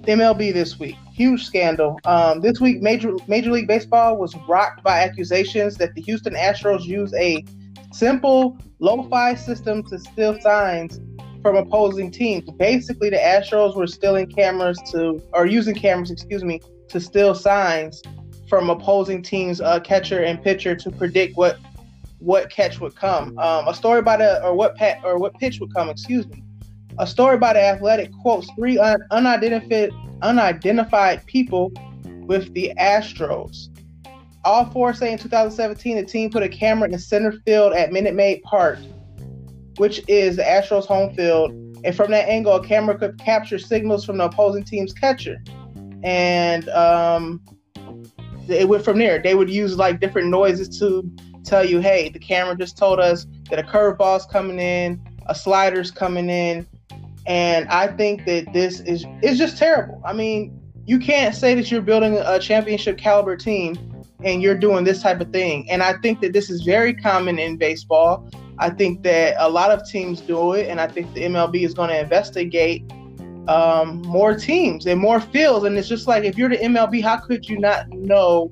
MLB 0.04 0.54
this 0.54 0.80
week. 0.80 0.96
Huge 1.14 1.46
scandal. 1.46 2.00
Um, 2.06 2.40
this 2.40 2.62
week, 2.62 2.82
Major 2.82 3.14
Major 3.28 3.52
League 3.52 3.68
Baseball 3.68 4.18
was 4.18 4.34
rocked 4.48 4.82
by 4.82 5.00
accusations 5.04 5.76
that 5.78 5.94
the 5.96 6.02
Houston 6.04 6.36
Astros 6.36 6.86
use 6.86 7.14
a 7.16 7.44
simple 7.92 8.58
lo-fi 8.80 9.36
system 9.36 9.84
to 9.84 10.00
steal 10.00 10.40
signs 10.40 11.02
from 11.42 11.58
opposing 11.58 12.10
teams. 12.10 12.50
Basically, 12.52 13.10
the 13.10 13.18
Astros 13.18 13.76
were 13.76 13.88
stealing 13.88 14.28
cameras 14.28 14.80
to, 14.92 15.22
or 15.34 15.46
using 15.46 15.76
cameras, 15.76 16.12
excuse 16.12 16.46
me, 16.46 16.62
to 16.88 17.02
steal 17.02 17.36
signs 17.36 18.02
from 18.48 18.70
opposing 18.70 19.22
teams' 19.22 19.60
uh, 19.60 19.82
catcher 19.82 20.24
and 20.24 20.42
pitcher 20.42 20.76
to 20.76 20.92
predict 20.92 21.36
what 21.36 21.58
what 22.24 22.50
catch 22.50 22.80
would 22.80 22.96
come. 22.96 23.38
Um, 23.38 23.68
a 23.68 23.74
story 23.74 24.00
about 24.00 24.22
a 24.22 24.44
or 24.44 24.56
what 24.56 24.76
pat 24.76 25.00
or 25.04 25.20
what 25.20 25.34
pitch 25.40 25.60
would 25.60 25.74
come. 25.74 25.90
Excuse 25.90 26.28
me. 26.28 26.44
A 27.00 27.06
story 27.06 27.38
by 27.38 27.54
the 27.54 27.62
Athletic 27.62 28.12
quotes 28.22 28.48
three 28.56 28.78
un- 28.78 29.04
unidentified 29.12 29.92
unidentified 30.22 31.26
people 31.26 31.72
with 32.26 32.54
the 32.54 32.72
Astros. 32.80 33.70
All 34.46 34.66
four 34.66 34.94
say 34.94 35.12
in 35.12 35.18
2017 35.18 35.98
the 35.98 36.04
team 36.04 36.30
put 36.30 36.44
a 36.44 36.50
camera 36.50 36.90
in 36.90 36.98
center 36.98 37.34
field 37.46 37.74
at 37.74 37.92
Minute 37.92 38.16
Maid 38.16 38.42
Park, 38.44 38.80
which 39.78 40.02
is 40.08 40.38
the 40.38 40.44
Astros' 40.44 40.86
home 40.86 41.14
field, 41.14 41.52
and 41.84 41.96
from 41.96 42.12
that 42.12 42.30
angle, 42.30 42.54
a 42.56 42.66
camera 42.66 42.98
could 42.98 43.20
capture 43.20 43.60
signals 43.60 44.06
from 44.06 44.18
the 44.18 44.26
opposing 44.26 44.64
team's 44.64 44.94
catcher. 44.94 45.44
And 46.04 46.70
um, 46.70 47.42
it 48.48 48.68
went 48.68 48.86
from 48.86 48.98
there. 48.98 49.22
They 49.22 49.36
would 49.36 49.50
use 49.50 49.78
like 49.78 50.00
different 50.00 50.30
noises 50.30 50.80
to 50.80 51.10
tell 51.44 51.66
you, 51.66 51.80
hey, 51.80 52.10
the 52.10 52.20
camera 52.20 52.56
just 52.56 52.78
told 52.78 53.00
us 53.00 53.26
that 53.50 53.60
a 53.60 53.64
curveball's 53.64 54.26
coming 54.26 54.60
in, 54.60 55.02
a 55.28 55.36
slider's 55.36 55.92
coming 55.92 56.30
in, 56.30 56.68
and 57.26 57.68
I 57.70 57.88
think 57.88 58.26
that 58.26 58.52
this 58.54 58.80
is 58.82 59.06
is 59.22 59.38
just 59.38 59.58
terrible. 59.58 60.02
I 60.06 60.14
mean, 60.14 60.60
you 60.86 61.00
can't 61.00 61.34
say 61.34 61.56
that 61.56 61.72
you're 61.72 61.82
building 61.82 62.18
a 62.18 62.40
championship 62.40 62.98
caliber 62.98 63.38
team 63.38 63.76
and 64.24 64.42
you're 64.42 64.58
doing 64.58 64.84
this 64.84 65.02
type 65.02 65.22
of 65.22 65.32
thing. 65.32 65.70
And 65.70 65.84
I 65.84 65.94
think 66.02 66.22
that 66.22 66.34
this 66.34 66.50
is 66.50 66.62
very 66.64 66.94
common 66.94 67.40
in 67.40 67.58
baseball. 67.58 68.30
I 68.60 68.70
think 68.70 69.04
that 69.04 69.36
a 69.38 69.50
lot 69.50 69.72
of 69.72 69.88
teams 69.88 70.22
do 70.22 70.54
it, 70.54 70.70
and 70.70 70.80
I 70.80 70.88
think 70.88 71.14
the 71.14 71.24
MLB 71.24 71.66
is 71.66 71.74
going 71.74 71.90
to 71.90 72.00
investigate 72.00 72.84
um, 73.48 74.02
more 74.04 74.36
teams 74.36 74.86
and 74.86 75.00
more 75.00 75.20
fields. 75.20 75.66
And 75.66 75.78
it's 75.78 75.88
just 75.88 76.08
like 76.08 76.24
if 76.24 76.38
you're 76.38 76.50
the 76.50 76.58
MLB, 76.58 77.02
how 77.02 77.18
could 77.18 77.50
you 77.50 77.60
not 77.60 77.90
know 77.90 78.52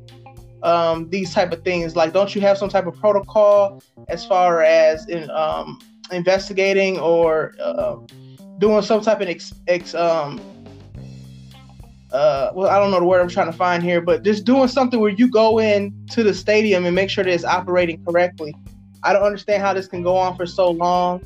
um, 0.63 1.09
these 1.09 1.33
type 1.33 1.51
of 1.51 1.63
things? 1.63 1.95
Like, 1.95 2.13
don't 2.13 2.33
you 2.33 2.41
have 2.41 2.57
some 2.57 2.69
type 2.69 2.87
of 2.87 2.95
protocol 2.99 3.81
as 4.07 4.25
far 4.25 4.61
as 4.61 5.07
in 5.07 5.29
um, 5.31 5.79
investigating 6.11 6.99
or 6.99 7.53
uh, 7.61 7.97
doing 8.59 8.81
some 8.81 9.01
type 9.01 9.21
of 9.21 9.27
ex, 9.27 9.53
ex 9.67 9.95
um, 9.95 10.39
uh, 12.11 12.51
well, 12.53 12.69
I 12.69 12.77
don't 12.77 12.91
know 12.91 12.99
the 12.99 13.05
word 13.05 13.21
I'm 13.21 13.29
trying 13.29 13.51
to 13.51 13.57
find 13.57 13.81
here, 13.81 14.01
but 14.01 14.23
just 14.23 14.43
doing 14.43 14.67
something 14.67 14.99
where 14.99 15.11
you 15.11 15.29
go 15.29 15.59
in 15.59 15.93
to 16.11 16.23
the 16.23 16.33
stadium 16.33 16.85
and 16.85 16.93
make 16.93 17.09
sure 17.09 17.23
that 17.23 17.33
it's 17.33 17.45
operating 17.45 18.03
correctly. 18.03 18.53
I 19.03 19.13
don't 19.13 19.23
understand 19.23 19.63
how 19.63 19.73
this 19.73 19.87
can 19.87 20.03
go 20.03 20.17
on 20.17 20.35
for 20.35 20.45
so 20.45 20.69
long, 20.69 21.25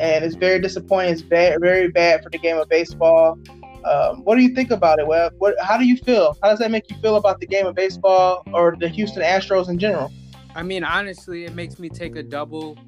and 0.00 0.24
it's 0.24 0.34
very 0.34 0.60
disappointing. 0.60 1.12
It's 1.12 1.22
bad, 1.22 1.60
very 1.60 1.88
bad 1.88 2.22
for 2.22 2.30
the 2.30 2.38
game 2.38 2.58
of 2.58 2.68
baseball. 2.68 3.38
Um, 3.84 4.24
what 4.24 4.36
do 4.36 4.42
you 4.42 4.54
think 4.54 4.70
about 4.70 4.98
it, 4.98 5.06
Webb? 5.06 5.34
What, 5.38 5.54
how 5.60 5.76
do 5.76 5.84
you 5.84 5.96
feel? 5.96 6.36
How 6.42 6.50
does 6.50 6.58
that 6.60 6.70
make 6.70 6.90
you 6.90 6.96
feel 6.98 7.16
about 7.16 7.40
the 7.40 7.46
game 7.46 7.66
of 7.66 7.74
baseball 7.74 8.42
or 8.52 8.76
the 8.78 8.88
Houston 8.88 9.22
Astros 9.22 9.68
in 9.68 9.78
general? 9.78 10.10
I 10.54 10.62
mean, 10.62 10.84
honestly, 10.84 11.44
it 11.44 11.54
makes 11.54 11.78
me 11.78 11.88
take 11.88 12.16
a 12.16 12.22
double. 12.22 12.78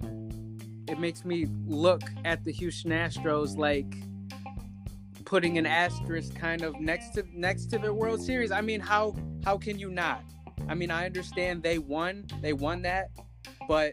It 0.88 0.98
makes 0.98 1.24
me 1.24 1.48
look 1.66 2.02
at 2.24 2.44
the 2.44 2.52
Houston 2.52 2.92
Astros 2.92 3.56
like 3.56 3.92
putting 5.24 5.58
an 5.58 5.66
asterisk 5.66 6.34
kind 6.34 6.62
of 6.62 6.80
next 6.80 7.10
to 7.10 7.24
next 7.32 7.66
to 7.66 7.78
the 7.78 7.92
World 7.92 8.22
Series. 8.22 8.50
I 8.50 8.60
mean, 8.60 8.80
how 8.80 9.14
how 9.44 9.58
can 9.58 9.78
you 9.78 9.90
not? 9.90 10.22
I 10.68 10.74
mean, 10.74 10.90
I 10.90 11.04
understand 11.04 11.62
they 11.62 11.78
won, 11.78 12.26
they 12.40 12.52
won 12.52 12.82
that, 12.82 13.10
but 13.68 13.92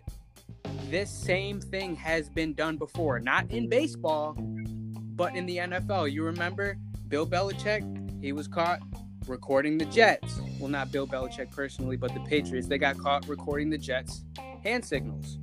this 0.89 1.11
same 1.11 1.59
thing 1.59 1.95
has 1.95 2.29
been 2.29 2.53
done 2.53 2.77
before, 2.77 3.19
not 3.19 3.51
in 3.51 3.67
baseball, 3.67 4.35
but 4.37 5.35
in 5.35 5.45
the 5.45 5.57
NFL. 5.57 6.11
You 6.11 6.23
remember 6.23 6.77
Bill 7.13 7.27
Belichick? 7.27 8.23
He 8.23 8.31
was 8.31 8.47
caught 8.47 8.79
recording 9.27 9.77
the 9.77 9.85
Jets. 9.85 10.39
Well, 10.59 10.67
not 10.67 10.91
Bill 10.91 11.05
Belichick 11.05 11.51
personally, 11.51 11.95
but 11.95 12.11
the 12.11 12.19
Patriots. 12.21 12.67
They 12.67 12.79
got 12.79 12.97
caught 12.97 13.27
recording 13.27 13.69
the 13.69 13.77
Jets 13.77 14.23
hand 14.63 14.83
signals. 14.83 15.37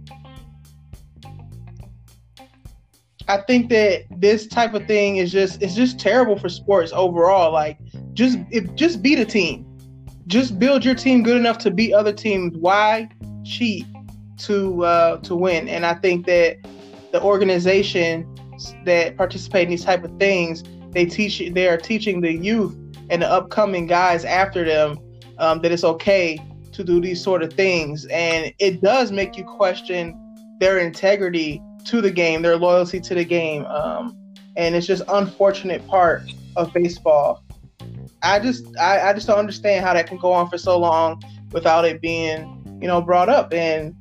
I 3.28 3.36
think 3.46 3.68
that 3.68 4.06
this 4.10 4.48
type 4.48 4.74
of 4.74 4.88
thing 4.88 5.18
is 5.18 5.30
just 5.30 5.62
it's 5.62 5.76
just 5.76 6.00
terrible 6.00 6.36
for 6.36 6.48
sports 6.48 6.90
overall. 6.92 7.52
Like 7.52 7.78
just 8.14 8.38
if 8.50 8.74
just 8.74 9.00
beat 9.00 9.20
a 9.20 9.24
team. 9.24 9.64
Just 10.26 10.58
build 10.58 10.84
your 10.84 10.96
team 10.96 11.22
good 11.22 11.36
enough 11.36 11.58
to 11.58 11.70
beat 11.70 11.92
other 11.92 12.12
teams. 12.12 12.56
Why 12.56 13.08
cheat 13.44 13.86
to 14.38 14.84
uh, 14.84 15.18
to 15.18 15.36
win? 15.36 15.68
And 15.68 15.86
I 15.86 15.94
think 15.94 16.26
that 16.26 16.56
the 17.12 17.22
organization 17.22 18.26
that 18.86 19.16
participate 19.16 19.66
in 19.66 19.70
these 19.70 19.84
type 19.84 20.02
of 20.02 20.18
things, 20.18 20.64
they 20.92 21.06
teach 21.06 21.42
they 21.52 21.68
are 21.68 21.76
teaching 21.76 22.20
the 22.20 22.32
youth 22.32 22.76
and 23.10 23.22
the 23.22 23.30
upcoming 23.30 23.86
guys 23.86 24.24
after 24.24 24.64
them 24.64 24.98
um, 25.38 25.60
that 25.62 25.72
it's 25.72 25.84
okay 25.84 26.38
to 26.72 26.84
do 26.84 27.00
these 27.00 27.22
sort 27.22 27.42
of 27.42 27.52
things. 27.52 28.06
And 28.06 28.52
it 28.58 28.80
does 28.80 29.12
make 29.12 29.36
you 29.36 29.44
question 29.44 30.16
their 30.60 30.78
integrity 30.78 31.60
to 31.86 32.00
the 32.00 32.10
game, 32.10 32.42
their 32.42 32.56
loyalty 32.56 33.00
to 33.00 33.14
the 33.14 33.24
game. 33.24 33.64
Um, 33.66 34.16
and 34.56 34.74
it's 34.74 34.86
just 34.86 35.02
unfortunate 35.08 35.86
part 35.88 36.22
of 36.56 36.72
baseball. 36.72 37.42
I 38.22 38.38
just 38.38 38.66
I, 38.78 39.10
I 39.10 39.12
just 39.12 39.26
don't 39.26 39.38
understand 39.38 39.84
how 39.84 39.94
that 39.94 40.06
can 40.06 40.18
go 40.18 40.32
on 40.32 40.48
for 40.48 40.58
so 40.58 40.78
long 40.78 41.22
without 41.52 41.84
it 41.84 42.00
being, 42.02 42.78
you 42.80 42.86
know, 42.86 43.00
brought 43.00 43.28
up. 43.28 43.52
And 43.52 43.94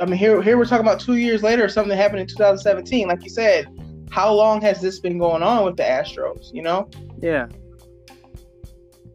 I 0.00 0.06
mean 0.06 0.16
here 0.16 0.42
here 0.42 0.58
we're 0.58 0.64
talking 0.64 0.84
about 0.84 0.98
two 0.98 1.16
years 1.16 1.42
later 1.42 1.68
something 1.68 1.90
that 1.90 1.96
happened 1.96 2.20
in 2.20 2.26
2017. 2.26 3.06
Like 3.06 3.22
you 3.22 3.30
said, 3.30 3.66
how 4.12 4.30
long 4.30 4.60
has 4.60 4.82
this 4.82 5.00
been 5.00 5.16
going 5.16 5.42
on 5.42 5.64
with 5.64 5.78
the 5.78 5.82
Astros, 5.82 6.52
you 6.52 6.62
know? 6.62 6.88
Yeah. 7.18 7.48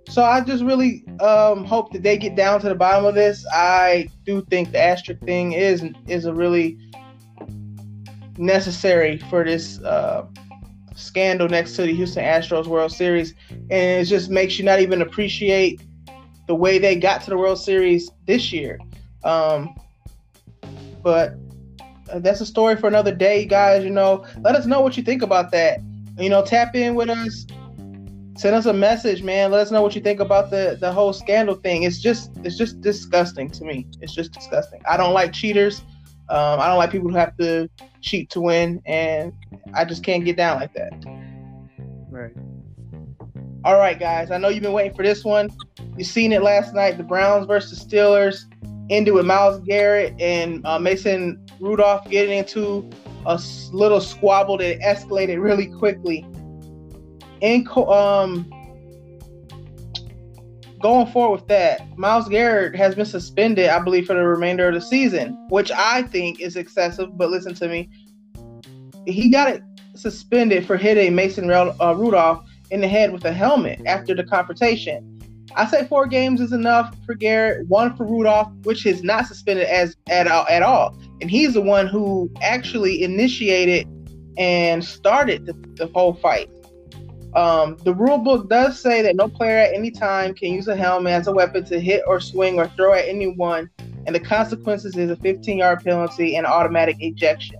So 0.09 0.23
I 0.23 0.41
just 0.41 0.63
really 0.63 1.05
um, 1.19 1.63
hope 1.65 1.93
that 1.93 2.01
they 2.01 2.17
get 2.17 2.35
down 2.35 2.59
to 2.61 2.69
the 2.69 2.75
bottom 2.75 3.05
of 3.05 3.13
this. 3.13 3.45
I 3.53 4.09
do 4.25 4.43
think 4.49 4.71
the 4.71 4.79
asterisk 4.79 5.21
thing 5.21 5.51
is 5.51 5.85
is 6.07 6.25
a 6.25 6.33
really 6.33 6.79
necessary 8.39 9.17
for 9.29 9.43
this 9.43 9.79
uh, 9.83 10.25
scandal 10.95 11.47
next 11.47 11.75
to 11.75 11.83
the 11.83 11.93
Houston 11.93 12.23
Astros 12.23 12.65
World 12.65 12.91
Series, 12.91 13.35
and 13.51 14.01
it 14.01 14.05
just 14.05 14.31
makes 14.31 14.57
you 14.57 14.65
not 14.65 14.79
even 14.79 15.03
appreciate 15.03 15.79
the 16.47 16.55
way 16.55 16.79
they 16.79 16.95
got 16.95 17.21
to 17.21 17.29
the 17.29 17.37
World 17.37 17.59
Series 17.59 18.09
this 18.25 18.51
year. 18.51 18.79
Um, 19.23 19.75
but 21.03 21.35
that's 22.15 22.41
a 22.41 22.45
story 22.45 22.75
for 22.75 22.87
another 22.87 23.13
day, 23.13 23.45
guys. 23.45 23.83
You 23.83 23.89
know, 23.89 24.25
let 24.41 24.55
us 24.55 24.65
know 24.65 24.81
what 24.81 24.97
you 24.97 25.03
think 25.03 25.21
about 25.21 25.51
that. 25.51 25.79
You 26.17 26.29
know, 26.29 26.43
tap 26.43 26.75
in 26.75 26.95
with 26.95 27.09
us. 27.09 27.45
Send 28.37 28.55
us 28.55 28.65
a 28.67 28.73
message, 28.73 29.23
man. 29.23 29.51
Let 29.51 29.61
us 29.61 29.71
know 29.71 29.81
what 29.81 29.95
you 29.95 30.01
think 30.01 30.19
about 30.19 30.51
the 30.51 30.77
the 30.79 30.91
whole 30.91 31.13
scandal 31.13 31.55
thing. 31.55 31.83
It's 31.83 31.99
just 31.99 32.31
it's 32.43 32.57
just 32.57 32.81
disgusting 32.81 33.49
to 33.51 33.63
me. 33.65 33.87
It's 34.01 34.13
just 34.13 34.31
disgusting. 34.31 34.81
I 34.87 34.97
don't 34.97 35.13
like 35.13 35.33
cheaters. 35.33 35.81
Um, 36.29 36.59
I 36.59 36.67
don't 36.67 36.77
like 36.77 36.91
people 36.91 37.09
who 37.09 37.15
have 37.15 37.35
to 37.37 37.69
cheat 38.01 38.29
to 38.31 38.41
win, 38.41 38.81
and 38.85 39.33
I 39.73 39.85
just 39.85 40.03
can't 40.03 40.25
get 40.25 40.37
down 40.37 40.59
like 40.59 40.73
that. 40.73 40.93
Right. 42.09 42.33
All 43.63 43.77
right, 43.77 43.99
guys. 43.99 44.29
I 44.31 44.37
know 44.37 44.49
you've 44.49 44.63
been 44.63 44.73
waiting 44.73 44.95
for 44.95 45.03
this 45.03 45.23
one. 45.23 45.49
You 45.97 46.03
seen 46.03 46.31
it 46.31 46.43
last 46.43 46.73
night. 46.73 46.97
The 46.97 47.03
Browns 47.03 47.47
versus 47.47 47.83
Steelers 47.83 48.43
ended 48.89 49.13
with 49.13 49.25
Myles 49.25 49.59
Garrett 49.61 50.13
and 50.19 50.65
uh, 50.65 50.79
Mason 50.79 51.43
Rudolph 51.59 52.09
getting 52.09 52.37
into 52.37 52.89
a 53.25 53.41
little 53.71 54.01
squabble 54.01 54.57
that 54.57 54.79
escalated 54.79 55.41
really 55.41 55.67
quickly. 55.67 56.25
In 57.41 57.67
um, 57.75 58.51
going 60.81 61.07
forward 61.07 61.41
with 61.41 61.47
that, 61.49 61.97
Myles 61.97 62.29
Garrett 62.29 62.75
has 62.75 62.95
been 62.95 63.05
suspended, 63.05 63.69
I 63.69 63.79
believe, 63.79 64.07
for 64.07 64.13
the 64.13 64.25
remainder 64.25 64.67
of 64.67 64.73
the 64.73 64.81
season, 64.81 65.37
which 65.49 65.71
I 65.71 66.03
think 66.03 66.39
is 66.39 66.55
excessive. 66.55 67.17
But 67.17 67.29
listen 67.29 67.53
to 67.55 67.67
me, 67.67 67.89
he 69.05 69.29
got 69.29 69.49
it 69.49 69.63
suspended 69.95 70.65
for 70.65 70.77
hitting 70.77 71.15
Mason 71.15 71.49
uh, 71.51 71.95
Rudolph 71.97 72.47
in 72.71 72.81
the 72.81 72.87
head 72.87 73.11
with 73.11 73.25
a 73.25 73.33
helmet 73.33 73.81
after 73.85 74.13
the 74.13 74.23
confrontation. 74.23 75.13
I 75.55 75.65
say 75.65 75.87
four 75.87 76.05
games 76.07 76.41
is 76.41 76.53
enough 76.53 76.95
for 77.05 77.15
Garrett, 77.15 77.67
one 77.67 77.95
for 77.95 78.05
Rudolph, 78.05 78.51
which 78.63 78.85
is 78.85 79.03
not 79.03 79.25
suspended 79.25 79.65
as 79.65 79.95
at 80.09 80.27
all, 80.27 80.45
at 80.49 80.61
all. 80.61 80.95
And 81.21 81.31
he's 81.31 81.53
the 81.53 81.61
one 81.61 81.87
who 81.87 82.31
actually 82.41 83.03
initiated 83.03 83.87
and 84.37 84.83
started 84.83 85.45
the, 85.45 85.53
the 85.75 85.87
whole 85.93 86.13
fight. 86.13 86.49
Um, 87.35 87.77
the 87.83 87.93
rule 87.93 88.17
book 88.17 88.49
does 88.49 88.79
say 88.79 89.01
that 89.01 89.15
no 89.15 89.27
player 89.27 89.57
at 89.57 89.73
any 89.73 89.91
time 89.91 90.33
can 90.33 90.53
use 90.53 90.67
a 90.67 90.75
helmet 90.75 91.13
as 91.13 91.27
a 91.27 91.31
weapon 91.31 91.65
to 91.65 91.79
hit 91.79 92.03
or 92.07 92.19
swing 92.19 92.57
or 92.59 92.67
throw 92.69 92.93
at 92.93 93.07
anyone, 93.07 93.69
and 94.05 94.15
the 94.15 94.19
consequences 94.19 94.95
is 94.95 95.11
a 95.11 95.15
15 95.15 95.57
yard 95.57 95.83
penalty 95.83 96.35
and 96.35 96.45
automatic 96.45 96.97
ejection. 96.99 97.57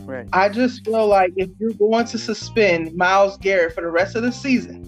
Right. 0.00 0.26
I 0.32 0.48
just 0.48 0.84
feel 0.84 1.06
like 1.06 1.32
if 1.36 1.50
you're 1.58 1.72
going 1.72 2.06
to 2.06 2.18
suspend 2.18 2.94
Myles 2.96 3.36
Garrett 3.38 3.74
for 3.74 3.82
the 3.82 3.90
rest 3.90 4.16
of 4.16 4.22
the 4.22 4.32
season, 4.32 4.82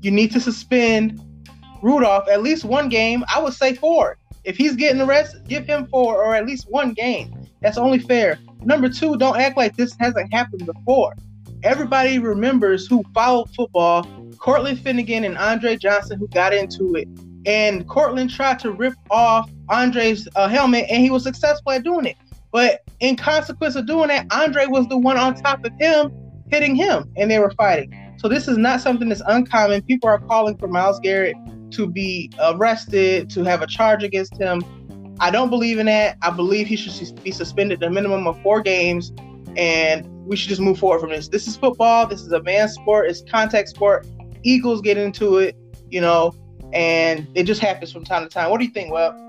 you 0.00 0.10
need 0.10 0.32
to 0.32 0.40
suspend 0.40 1.20
Rudolph 1.82 2.28
at 2.28 2.42
least 2.42 2.64
one 2.64 2.88
game. 2.88 3.24
I 3.34 3.40
would 3.40 3.54
say 3.54 3.74
four. 3.74 4.17
If 4.44 4.56
he's 4.56 4.76
getting 4.76 5.04
rest, 5.06 5.36
give 5.46 5.66
him 5.66 5.86
four 5.86 6.22
or 6.22 6.34
at 6.34 6.46
least 6.46 6.66
one 6.70 6.92
game. 6.92 7.34
That's 7.60 7.78
only 7.78 7.98
fair. 7.98 8.38
Number 8.62 8.88
two, 8.88 9.16
don't 9.16 9.38
act 9.38 9.56
like 9.56 9.76
this 9.76 9.94
hasn't 9.98 10.32
happened 10.32 10.66
before 10.66 11.14
everybody 11.62 12.18
remembers 12.18 12.86
who 12.86 13.02
followed 13.14 13.50
football 13.54 14.06
Cortland 14.38 14.78
Finnegan 14.80 15.24
and 15.24 15.36
Andre 15.36 15.76
Johnson, 15.76 16.18
who 16.18 16.28
got 16.28 16.54
into 16.54 16.94
it. 16.94 17.08
And 17.46 17.88
Cortland 17.88 18.30
tried 18.30 18.58
to 18.60 18.72
rip 18.72 18.94
off 19.10 19.50
Andre's 19.68 20.28
uh, 20.36 20.48
helmet, 20.48 20.86
and 20.90 21.02
he 21.02 21.10
was 21.10 21.22
successful 21.22 21.72
at 21.72 21.82
doing 21.82 22.06
it. 22.06 22.16
But 22.52 22.80
in 23.00 23.16
consequence 23.16 23.74
of 23.74 23.86
doing 23.86 24.08
that, 24.08 24.26
Andre 24.30 24.66
was 24.66 24.86
the 24.88 24.98
one 24.98 25.16
on 25.16 25.34
top 25.34 25.64
of 25.64 25.72
him, 25.78 26.12
hitting 26.50 26.74
him, 26.74 27.10
and 27.16 27.30
they 27.30 27.38
were 27.38 27.50
fighting. 27.52 27.94
So 28.18 28.28
this 28.28 28.48
is 28.48 28.58
not 28.58 28.80
something 28.80 29.08
that's 29.08 29.22
uncommon. 29.26 29.82
People 29.82 30.08
are 30.08 30.18
calling 30.18 30.56
for 30.56 30.68
Myles 30.68 30.98
Garrett 31.00 31.36
to 31.70 31.86
be 31.86 32.30
arrested, 32.40 33.30
to 33.30 33.44
have 33.44 33.62
a 33.62 33.66
charge 33.66 34.02
against 34.02 34.36
him. 34.36 34.62
I 35.20 35.30
don't 35.30 35.50
believe 35.50 35.78
in 35.78 35.86
that. 35.86 36.16
I 36.22 36.30
believe 36.30 36.66
he 36.66 36.76
should 36.76 37.22
be 37.22 37.30
suspended 37.30 37.82
a 37.82 37.90
minimum 37.90 38.26
of 38.26 38.40
four 38.42 38.60
games, 38.62 39.12
and 39.56 40.06
we 40.24 40.36
should 40.36 40.48
just 40.48 40.60
move 40.60 40.78
forward 40.78 41.00
from 41.00 41.10
this. 41.10 41.28
This 41.28 41.48
is 41.48 41.56
football. 41.56 42.06
This 42.06 42.22
is 42.22 42.32
a 42.32 42.42
man's 42.42 42.74
sport. 42.74 43.10
It's 43.10 43.22
contact 43.28 43.68
sport. 43.70 44.06
Eagles 44.42 44.80
get 44.80 44.96
into 44.96 45.38
it, 45.38 45.56
you 45.90 46.00
know, 46.00 46.34
and 46.72 47.26
it 47.34 47.44
just 47.44 47.60
happens 47.60 47.92
from 47.92 48.04
time 48.04 48.22
to 48.22 48.28
time. 48.28 48.50
What 48.50 48.58
do 48.58 48.66
you 48.66 48.70
think, 48.70 48.92
Well, 48.92 49.24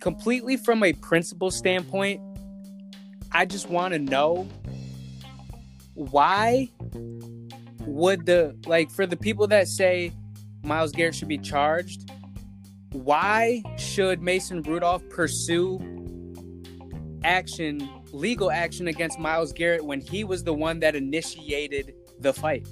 Completely 0.00 0.56
from 0.56 0.84
a 0.84 0.92
principle 0.92 1.50
standpoint, 1.50 2.20
I 3.32 3.44
just 3.44 3.68
want 3.68 3.92
to 3.94 3.98
know 3.98 4.48
why 5.94 6.70
would 7.80 8.24
the 8.24 8.56
like 8.66 8.90
for 8.90 9.06
the 9.06 9.16
people 9.16 9.48
that 9.48 9.66
say 9.66 10.12
Myles 10.68 10.92
Garrett 10.92 11.14
should 11.14 11.28
be 11.28 11.38
charged, 11.38 12.10
why 12.92 13.62
should 13.76 14.22
Mason 14.22 14.62
Rudolph 14.62 15.02
pursue 15.08 15.80
action, 17.24 17.88
legal 18.12 18.50
action 18.50 18.86
against 18.88 19.18
Myles 19.18 19.52
Garrett 19.52 19.84
when 19.84 20.00
he 20.00 20.24
was 20.24 20.44
the 20.44 20.54
one 20.54 20.80
that 20.80 20.94
initiated 20.94 21.94
the 22.20 22.32
fight? 22.32 22.68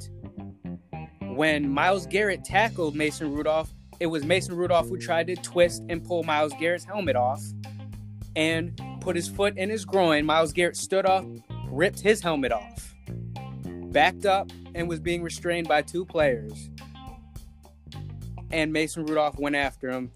When 1.23 1.69
Myles 1.69 2.07
Garrett 2.07 2.45
tackled 2.45 2.95
Mason 2.95 3.33
Rudolph, 3.33 3.73
it 3.99 4.07
was 4.07 4.25
Mason 4.25 4.57
Rudolph 4.57 4.88
who 4.88 4.99
tried 4.99 5.26
to 5.29 5.37
twist 5.37 5.83
and 5.88 6.05
pull 6.05 6.23
Myles 6.23 6.53
Garrett's 6.61 6.85
helmet 6.85 7.17
off 7.17 7.43
and 8.37 8.79
put 9.00 9.17
his 9.17 9.29
foot 9.29 9.57
in 9.57 9.71
his 9.71 9.85
groin. 9.85 10.25
Myles 10.25 10.53
Garrett 10.53 10.76
stood 10.76 11.07
up, 11.07 11.25
ripped 11.69 12.00
his 12.00 12.21
helmet 12.21 12.53
off, 12.53 12.95
backed 13.91 14.26
up, 14.26 14.50
and 14.75 14.88
was 14.88 15.00
being 15.00 15.23
restrained 15.23 15.69
by 15.69 15.83
two 15.83 16.05
players. 16.05 16.71
And 18.50 18.73
Mason 18.73 19.05
Rudolph 19.05 19.38
went 19.38 19.57
after 19.57 19.91
him, 19.91 20.12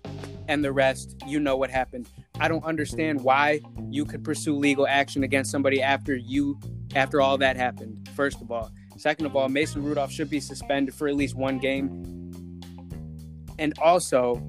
and 0.49 0.65
the 0.65 0.73
rest, 0.73 1.17
you 1.27 1.41
know 1.41 1.57
what 1.57 1.71
happened. 1.71 2.09
I 2.39 2.49
don't 2.49 2.65
understand 2.65 3.23
why 3.23 3.61
you 3.91 4.05
could 4.05 4.25
pursue 4.25 4.57
legal 4.57 4.87
action 4.87 5.25
against 5.25 5.51
somebody 5.51 5.83
after 5.83 6.17
you 6.17 6.59
after 6.95 7.21
all 7.21 7.39
that 7.39 7.57
happened. 7.57 8.09
First 8.15 8.41
of 8.41 8.51
all, 8.51 8.71
second 8.97 9.27
of 9.27 9.37
all, 9.37 9.49
Mason 9.49 9.83
Rudolph 9.83 10.11
should 10.11 10.31
be 10.31 10.41
suspended 10.41 10.95
for 10.95 11.09
at 11.09 11.17
least 11.17 11.35
one 11.35 11.59
game 11.59 12.21
and 13.61 13.75
also 13.79 14.43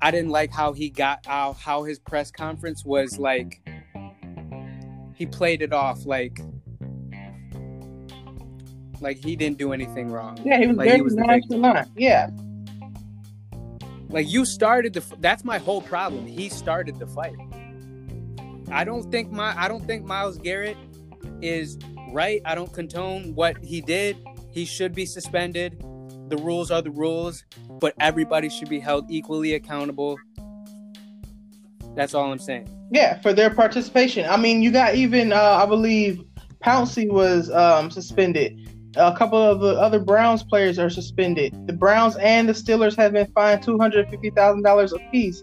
I 0.00 0.10
didn't 0.10 0.30
like 0.30 0.52
how 0.52 0.74
he 0.74 0.90
got 0.90 1.26
out 1.26 1.56
how 1.56 1.82
his 1.82 1.98
press 1.98 2.30
conference 2.30 2.84
was 2.84 3.18
like 3.18 3.66
he 5.14 5.26
played 5.26 5.62
it 5.62 5.72
off 5.72 6.04
like 6.04 6.40
like 9.00 9.22
he 9.22 9.36
didn't 9.36 9.58
do 9.58 9.72
anything 9.72 10.10
wrong. 10.10 10.38
Yeah, 10.44 10.58
he 10.58 10.66
was 10.66 10.76
like, 10.76 10.86
very 10.86 10.98
he 10.98 11.02
was 11.02 11.14
nonchalant. 11.14 11.88
Yeah. 11.96 12.30
Like 14.08 14.28
you 14.28 14.44
started 14.44 14.92
the 14.92 15.04
that's 15.18 15.44
my 15.44 15.58
whole 15.58 15.82
problem. 15.82 16.26
He 16.26 16.48
started 16.48 16.98
the 16.98 17.06
fight. 17.06 17.36
I 18.70 18.84
don't 18.84 19.10
think 19.10 19.30
my 19.30 19.54
I 19.60 19.68
don't 19.68 19.84
think 19.86 20.04
Myles 20.04 20.38
Garrett 20.38 20.76
is 21.40 21.78
right. 22.12 22.40
I 22.44 22.54
don't 22.54 22.72
condone 22.72 23.34
what 23.34 23.62
he 23.62 23.80
did. 23.80 24.16
He 24.52 24.64
should 24.64 24.94
be 24.94 25.04
suspended 25.04 25.82
the 26.28 26.36
rules 26.38 26.70
are 26.70 26.82
the 26.82 26.90
rules, 26.90 27.44
but 27.80 27.94
everybody 28.00 28.48
should 28.48 28.68
be 28.68 28.80
held 28.80 29.10
equally 29.10 29.54
accountable. 29.54 30.18
That's 31.94 32.14
all 32.14 32.32
I'm 32.32 32.38
saying. 32.38 32.68
Yeah, 32.90 33.20
for 33.20 33.32
their 33.32 33.50
participation. 33.50 34.28
I 34.28 34.36
mean, 34.36 34.62
you 34.62 34.72
got 34.72 34.94
even 34.94 35.32
uh, 35.32 35.60
I 35.62 35.66
believe 35.66 36.24
Pouncey 36.64 37.08
was 37.08 37.50
um, 37.50 37.90
suspended. 37.90 38.68
A 38.96 39.14
couple 39.16 39.38
of 39.38 39.60
the 39.60 39.74
other 39.80 39.98
Browns 39.98 40.42
players 40.42 40.78
are 40.78 40.90
suspended. 40.90 41.66
The 41.66 41.72
Browns 41.72 42.16
and 42.16 42.48
the 42.48 42.52
Steelers 42.52 42.96
have 42.96 43.12
been 43.12 43.26
fined 43.32 43.62
two 43.62 43.78
hundred 43.78 44.08
fifty 44.08 44.30
thousand 44.30 44.62
dollars 44.62 44.92
apiece. 44.92 45.42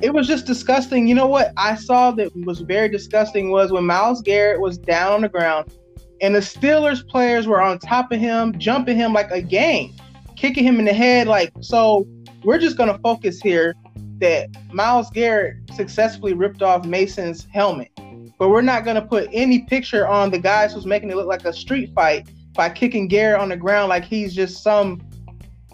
It 0.00 0.12
was 0.12 0.26
just 0.26 0.46
disgusting. 0.46 1.06
You 1.06 1.14
know 1.14 1.28
what 1.28 1.52
I 1.56 1.76
saw 1.76 2.10
that 2.12 2.34
was 2.44 2.60
very 2.60 2.88
disgusting 2.88 3.50
was 3.50 3.70
when 3.70 3.84
Myles 3.84 4.20
Garrett 4.20 4.60
was 4.60 4.78
down 4.78 5.12
on 5.12 5.20
the 5.20 5.28
ground 5.28 5.72
and 6.20 6.34
the 6.34 6.40
Steelers 6.40 7.06
players 7.06 7.46
were 7.46 7.62
on 7.62 7.78
top 7.78 8.10
of 8.10 8.18
him, 8.18 8.58
jumping 8.58 8.96
him 8.96 9.12
like 9.12 9.30
a 9.30 9.40
gang, 9.40 9.94
kicking 10.36 10.64
him 10.64 10.80
in 10.80 10.84
the 10.84 10.92
head. 10.92 11.28
Like, 11.28 11.52
so 11.60 12.06
we're 12.42 12.58
just 12.58 12.76
going 12.76 12.88
to 12.88 12.98
focus 12.98 13.40
here 13.40 13.74
that 14.18 14.48
Myles 14.72 15.10
Garrett 15.10 15.56
successfully 15.74 16.32
ripped 16.32 16.62
off 16.62 16.84
Mason's 16.84 17.46
helmet. 17.52 17.90
But 18.38 18.48
we're 18.48 18.62
not 18.62 18.84
going 18.84 18.96
to 18.96 19.02
put 19.02 19.28
any 19.32 19.60
picture 19.60 20.06
on 20.08 20.32
the 20.32 20.38
guys 20.38 20.74
who's 20.74 20.86
making 20.86 21.10
it 21.10 21.16
look 21.16 21.28
like 21.28 21.44
a 21.44 21.52
street 21.52 21.92
fight 21.94 22.28
by 22.54 22.68
kicking 22.68 23.08
Garrett 23.08 23.40
on 23.40 23.48
the 23.48 23.56
ground 23.56 23.88
like 23.88 24.04
he's 24.04 24.34
just 24.34 24.62
some, 24.62 25.00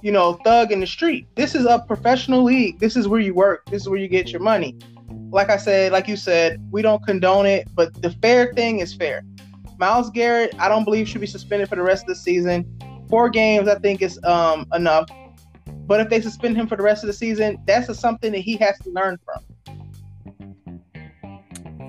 you 0.03 0.13
know, 0.13 0.35
thug 0.45 0.73
in 0.73 0.81
the 0.81 0.87
street. 0.87 1.27
This 1.35 1.55
is 1.55 1.67
a 1.67 1.81
professional 1.81 2.43
league. 2.43 2.79
This 2.79 2.97
is 2.97 3.09
where 3.09 3.21
you 3.21 3.35
work. 3.35 3.67
This 3.67 3.83
is 3.83 3.89
where 3.89 3.99
you 3.99 4.09
get 4.09 4.31
your 4.31 4.41
money. 4.41 4.77
Like 5.31 5.51
I 5.51 5.57
said, 5.57 5.93
like 5.93 6.09
you 6.09 6.17
said, 6.17 6.65
we 6.71 6.83
don't 6.83 7.05
condone 7.05 7.47
it, 7.47 7.69
but 7.75 8.01
the 8.03 8.11
fair 8.11 8.53
thing 8.55 8.81
is 8.81 8.95
fair. 8.95 9.23
Myles 9.79 10.11
Garrett, 10.11 10.55
I 10.59 10.69
don't 10.69 10.85
believe 10.85 11.09
should 11.09 11.21
be 11.21 11.27
suspended 11.27 11.69
for 11.69 11.77
the 11.77 11.83
rest 11.83 12.03
of 12.05 12.09
the 12.09 12.17
season. 12.17 12.67
Four 13.09 13.29
games, 13.31 13.69
I 13.69 13.79
think, 13.79 14.03
is 14.03 14.19
um, 14.25 14.67
enough. 14.75 15.09
But 15.87 16.01
if 16.01 16.11
they 16.11 16.21
suspend 16.21 16.57
him 16.57 16.67
for 16.67 16.77
the 16.77 16.83
rest 16.83 17.03
of 17.03 17.07
the 17.07 17.15
season, 17.15 17.59
that's 17.67 17.99
something 17.99 18.33
that 18.33 18.41
he 18.41 18.57
has 18.57 18.79
to 18.81 18.91
learn 18.91 19.19
from. 19.25 19.45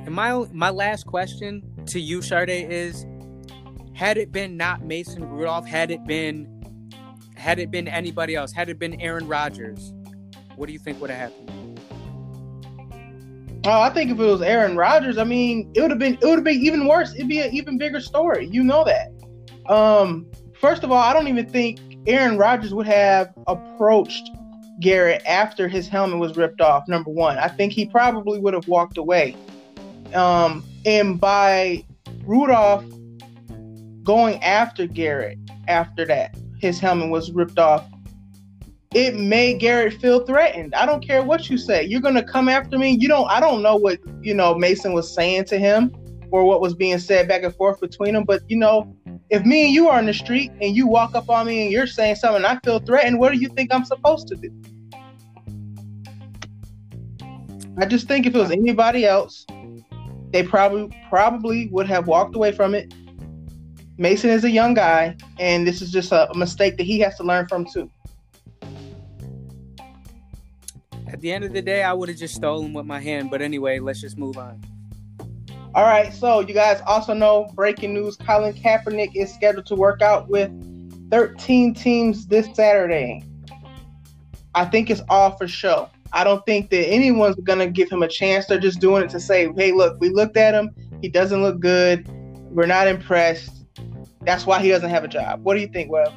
And 0.05 0.11
my 0.11 0.45
my 0.53 0.69
last 0.69 1.05
question 1.05 1.63
to 1.87 1.99
you, 1.99 2.21
Sade, 2.21 2.49
is: 2.49 3.05
Had 3.99 4.17
it 4.17 4.31
been 4.31 4.55
not 4.55 4.81
Mason 4.81 5.29
Rudolph, 5.29 5.67
had 5.67 5.91
it 5.91 6.05
been 6.05 6.47
had 7.35 7.59
it 7.59 7.69
been 7.69 7.85
anybody 7.85 8.33
else, 8.33 8.53
had 8.53 8.69
it 8.69 8.79
been 8.79 8.99
Aaron 9.01 9.27
Rodgers, 9.27 9.91
what 10.55 10.67
do 10.67 10.71
you 10.71 10.79
think 10.79 11.01
would 11.01 11.09
have 11.09 11.33
happened? 11.33 11.81
Oh, 13.65 13.81
I 13.81 13.89
think 13.89 14.09
if 14.09 14.17
it 14.17 14.23
was 14.23 14.41
Aaron 14.41 14.77
Rodgers, 14.77 15.17
I 15.17 15.25
mean, 15.25 15.69
it 15.75 15.81
would 15.81 15.89
have 15.89 15.99
been 15.99 16.13
it 16.13 16.23
would 16.23 16.35
have 16.35 16.45
been 16.45 16.61
even 16.61 16.87
worse. 16.87 17.13
It'd 17.13 17.27
be 17.27 17.41
an 17.41 17.53
even 17.53 17.77
bigger 17.77 17.99
story. 17.99 18.47
You 18.47 18.63
know 18.63 18.85
that. 18.85 19.11
Um, 19.69 20.31
First 20.61 20.85
of 20.85 20.93
all, 20.93 20.97
I 20.97 21.11
don't 21.11 21.27
even 21.27 21.49
think 21.49 21.79
Aaron 22.07 22.37
Rodgers 22.37 22.73
would 22.73 22.87
have 22.87 23.33
approached 23.47 24.29
Garrett 24.79 25.23
after 25.25 25.67
his 25.67 25.89
helmet 25.89 26.19
was 26.19 26.37
ripped 26.37 26.61
off. 26.61 26.87
Number 26.87 27.11
one, 27.11 27.37
I 27.37 27.49
think 27.49 27.73
he 27.73 27.85
probably 27.85 28.39
would 28.39 28.53
have 28.53 28.69
walked 28.69 28.97
away. 28.97 29.35
Um, 30.13 30.63
and 30.85 31.19
by 31.19 31.83
Rudolph 32.25 32.85
going 34.09 34.41
after 34.41 34.87
Garrett 34.87 35.37
after 35.67 36.03
that, 36.03 36.35
his 36.57 36.79
helmet 36.79 37.11
was 37.11 37.31
ripped 37.31 37.59
off. 37.59 37.87
It 38.95 39.15
made 39.15 39.59
Garrett 39.59 40.01
feel 40.01 40.25
threatened. 40.25 40.73
I 40.73 40.87
don't 40.87 41.05
care 41.05 41.21
what 41.21 41.47
you 41.47 41.59
say. 41.59 41.83
You're 41.83 42.01
gonna 42.01 42.23
come 42.23 42.49
after 42.49 42.79
me. 42.79 42.97
You 42.99 43.07
don't. 43.07 43.29
I 43.29 43.39
don't 43.39 43.61
know 43.61 43.75
what 43.75 43.99
you 44.23 44.33
know 44.33 44.55
Mason 44.55 44.93
was 44.93 45.13
saying 45.13 45.45
to 45.45 45.59
him 45.59 45.93
or 46.31 46.43
what 46.43 46.59
was 46.59 46.73
being 46.73 46.97
said 46.97 47.27
back 47.27 47.43
and 47.43 47.53
forth 47.53 47.79
between 47.79 48.15
them. 48.15 48.23
But 48.23 48.41
you 48.47 48.57
know, 48.57 48.91
if 49.29 49.45
me 49.45 49.65
and 49.65 49.75
you 49.75 49.89
are 49.89 49.99
in 49.99 50.07
the 50.07 50.13
street 50.15 50.51
and 50.59 50.75
you 50.75 50.87
walk 50.87 51.13
up 51.13 51.29
on 51.29 51.45
me 51.45 51.61
and 51.61 51.71
you're 51.71 51.85
saying 51.85 52.15
something, 52.15 52.43
I 52.43 52.57
feel 52.65 52.79
threatened. 52.79 53.19
What 53.19 53.31
do 53.31 53.37
you 53.37 53.49
think 53.49 53.71
I'm 53.71 53.85
supposed 53.85 54.27
to 54.29 54.35
do? 54.35 54.51
I 57.77 57.85
just 57.85 58.07
think 58.07 58.25
if 58.25 58.33
it 58.33 58.39
was 58.39 58.49
anybody 58.49 59.05
else, 59.05 59.45
they 60.31 60.41
probably 60.41 60.89
probably 61.09 61.67
would 61.67 61.85
have 61.85 62.07
walked 62.07 62.35
away 62.35 62.51
from 62.51 62.73
it. 62.73 62.91
Mason 63.99 64.29
is 64.29 64.45
a 64.45 64.49
young 64.49 64.73
guy, 64.73 65.13
and 65.39 65.67
this 65.67 65.81
is 65.81 65.91
just 65.91 66.13
a 66.13 66.29
mistake 66.33 66.77
that 66.77 66.83
he 66.83 67.01
has 67.01 67.17
to 67.17 67.23
learn 67.23 67.49
from 67.49 67.65
too. 67.65 67.91
At 71.11 71.19
the 71.19 71.33
end 71.33 71.43
of 71.43 71.51
the 71.51 71.61
day, 71.61 71.83
I 71.83 71.91
would 71.91 72.07
have 72.07 72.17
just 72.17 72.33
stolen 72.33 72.71
with 72.71 72.85
my 72.85 73.01
hand. 73.01 73.29
But 73.29 73.41
anyway, 73.41 73.79
let's 73.79 73.99
just 73.99 74.17
move 74.17 74.37
on. 74.37 74.63
All 75.75 75.83
right, 75.83 76.13
so 76.13 76.39
you 76.39 76.53
guys 76.53 76.81
also 76.87 77.13
know 77.13 77.51
breaking 77.55 77.93
news: 77.93 78.15
Colin 78.15 78.53
Kaepernick 78.53 79.17
is 79.17 79.33
scheduled 79.33 79.65
to 79.65 79.75
work 79.75 80.01
out 80.01 80.29
with 80.29 80.49
13 81.11 81.73
teams 81.73 82.25
this 82.25 82.47
Saturday. 82.53 83.21
I 84.55 84.63
think 84.63 84.89
it's 84.89 85.01
all 85.09 85.35
for 85.35 85.45
show. 85.45 85.89
I 86.13 86.23
don't 86.23 86.45
think 86.45 86.69
that 86.69 86.87
anyone's 86.87 87.35
gonna 87.43 87.67
give 87.67 87.89
him 87.89 88.01
a 88.01 88.07
chance. 88.07 88.45
They're 88.45 88.59
just 88.59 88.79
doing 88.79 89.03
it 89.03 89.09
to 89.09 89.19
say, 89.19 89.51
"Hey, 89.57 89.73
look, 89.73 89.99
we 89.99 90.07
looked 90.07 90.37
at 90.37 90.53
him. 90.53 90.73
He 91.01 91.09
doesn't 91.09 91.41
look 91.41 91.59
good. 91.59 92.07
We're 92.49 92.65
not 92.65 92.87
impressed. 92.87 93.58
That's 94.21 94.45
why 94.45 94.59
he 94.61 94.69
doesn't 94.69 94.89
have 94.89 95.03
a 95.03 95.07
job." 95.07 95.43
What 95.43 95.55
do 95.55 95.61
you 95.61 95.67
think, 95.67 95.91
Webb? 95.91 96.13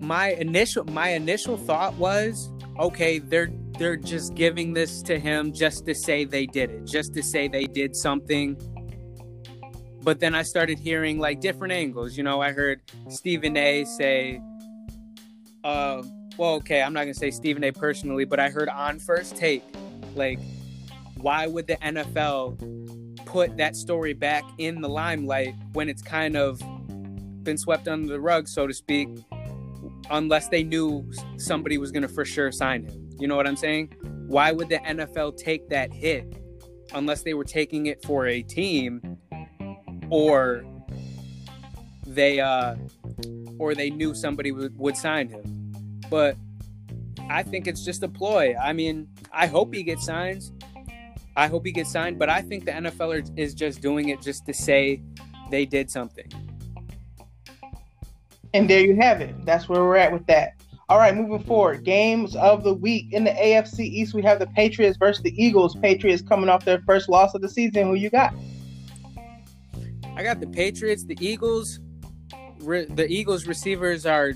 My 0.00 0.32
initial 0.32 0.84
my 0.84 1.10
initial 1.10 1.56
thought 1.56 1.94
was, 1.94 2.50
okay, 2.78 3.18
they're 3.18 3.50
they're 3.78 3.96
just 3.96 4.34
giving 4.34 4.72
this 4.72 5.02
to 5.02 5.18
him 5.18 5.52
just 5.52 5.86
to 5.86 5.94
say 5.94 6.24
they 6.24 6.46
did 6.46 6.70
it, 6.70 6.84
just 6.84 7.14
to 7.14 7.22
say 7.22 7.48
they 7.48 7.64
did 7.64 7.96
something. 7.96 8.56
But 10.02 10.20
then 10.20 10.34
I 10.34 10.42
started 10.42 10.78
hearing 10.78 11.18
like 11.18 11.40
different 11.40 11.72
angles. 11.72 12.16
You 12.16 12.24
know, 12.24 12.40
I 12.40 12.52
heard 12.52 12.80
Stephen 13.08 13.56
A 13.56 13.84
say, 13.84 14.40
uh, 15.64 16.02
well, 16.36 16.54
okay, 16.54 16.82
I'm 16.82 16.92
not 16.92 17.02
gonna 17.02 17.14
say 17.14 17.30
Stephen 17.30 17.62
A 17.64 17.72
personally, 17.72 18.24
but 18.24 18.40
I 18.40 18.50
heard 18.50 18.68
on 18.68 18.98
first 18.98 19.36
take, 19.36 19.62
like, 20.14 20.38
why 21.16 21.46
would 21.46 21.66
the 21.66 21.76
NFL 21.76 22.81
put 23.32 23.56
that 23.56 23.74
story 23.74 24.12
back 24.12 24.44
in 24.58 24.82
the 24.82 24.88
limelight 24.88 25.54
when 25.72 25.88
it's 25.88 26.02
kind 26.02 26.36
of 26.36 26.60
been 27.42 27.56
swept 27.56 27.88
under 27.88 28.06
the 28.06 28.20
rug, 28.20 28.46
so 28.46 28.66
to 28.66 28.74
speak, 28.74 29.08
unless 30.10 30.48
they 30.48 30.62
knew 30.62 31.10
somebody 31.38 31.78
was 31.78 31.90
going 31.90 32.02
to 32.02 32.08
for 32.08 32.26
sure 32.26 32.52
sign 32.52 32.84
him. 32.84 33.08
You 33.18 33.26
know 33.26 33.36
what 33.36 33.46
I'm 33.46 33.56
saying? 33.56 33.94
Why 34.26 34.52
would 34.52 34.68
the 34.68 34.78
NFL 34.78 35.38
take 35.38 35.68
that 35.70 35.92
hit 35.92 36.42
unless 36.92 37.22
they 37.22 37.32
were 37.32 37.44
taking 37.44 37.86
it 37.86 38.04
for 38.04 38.26
a 38.26 38.42
team 38.42 39.16
or 40.10 40.62
they 42.06 42.40
uh 42.40 42.76
or 43.58 43.74
they 43.74 43.90
knew 43.90 44.14
somebody 44.14 44.52
would, 44.52 44.76
would 44.76 44.96
sign 44.96 45.28
him. 45.28 45.72
But 46.10 46.36
I 47.30 47.42
think 47.42 47.66
it's 47.66 47.84
just 47.84 48.02
a 48.02 48.08
ploy. 48.08 48.54
I 48.60 48.72
mean, 48.72 49.08
I 49.32 49.46
hope 49.46 49.72
he 49.72 49.82
gets 49.82 50.04
signed. 50.04 50.42
I 51.36 51.46
hope 51.46 51.64
he 51.64 51.72
gets 51.72 51.90
signed, 51.90 52.18
but 52.18 52.28
I 52.28 52.42
think 52.42 52.64
the 52.64 52.72
NFL 52.72 53.38
is 53.38 53.54
just 53.54 53.80
doing 53.80 54.10
it 54.10 54.20
just 54.20 54.44
to 54.46 54.54
say 54.54 55.02
they 55.50 55.64
did 55.64 55.90
something. 55.90 56.30
And 58.54 58.68
there 58.68 58.80
you 58.80 58.96
have 58.96 59.20
it. 59.20 59.34
That's 59.46 59.68
where 59.68 59.82
we're 59.82 59.96
at 59.96 60.12
with 60.12 60.26
that. 60.26 60.54
All 60.88 60.98
right, 60.98 61.14
moving 61.14 61.42
forward. 61.46 61.84
Games 61.84 62.36
of 62.36 62.64
the 62.64 62.74
week 62.74 63.14
in 63.14 63.24
the 63.24 63.30
AFC 63.30 63.80
East, 63.80 64.12
we 64.12 64.20
have 64.22 64.38
the 64.38 64.46
Patriots 64.48 64.98
versus 64.98 65.22
the 65.22 65.32
Eagles. 65.42 65.74
Patriots 65.76 66.20
coming 66.20 66.50
off 66.50 66.66
their 66.66 66.82
first 66.82 67.08
loss 67.08 67.34
of 67.34 67.40
the 67.40 67.48
season. 67.48 67.86
Who 67.86 67.94
you 67.94 68.10
got? 68.10 68.34
I 70.16 70.22
got 70.22 70.40
the 70.40 70.46
Patriots, 70.46 71.04
the 71.04 71.16
Eagles. 71.18 71.80
Re- 72.58 72.84
the 72.84 73.10
Eagles 73.10 73.46
receivers 73.46 74.04
are 74.04 74.34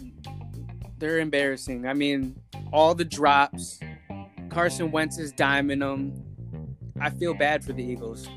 they're 0.99 1.19
embarrassing. 1.19 1.87
I 1.87 1.93
mean, 1.93 2.41
all 2.73 2.95
the 2.95 3.05
drops. 3.05 3.79
Carson 4.49 4.91
Wentz 4.91 5.19
is 5.19 5.35
diming 5.35 5.81
them. 5.81 6.26
I 7.01 7.11
feel 7.11 7.35
bad 7.35 7.65
for 7.65 7.73
the 7.73 7.83
Eagles. 7.83 8.29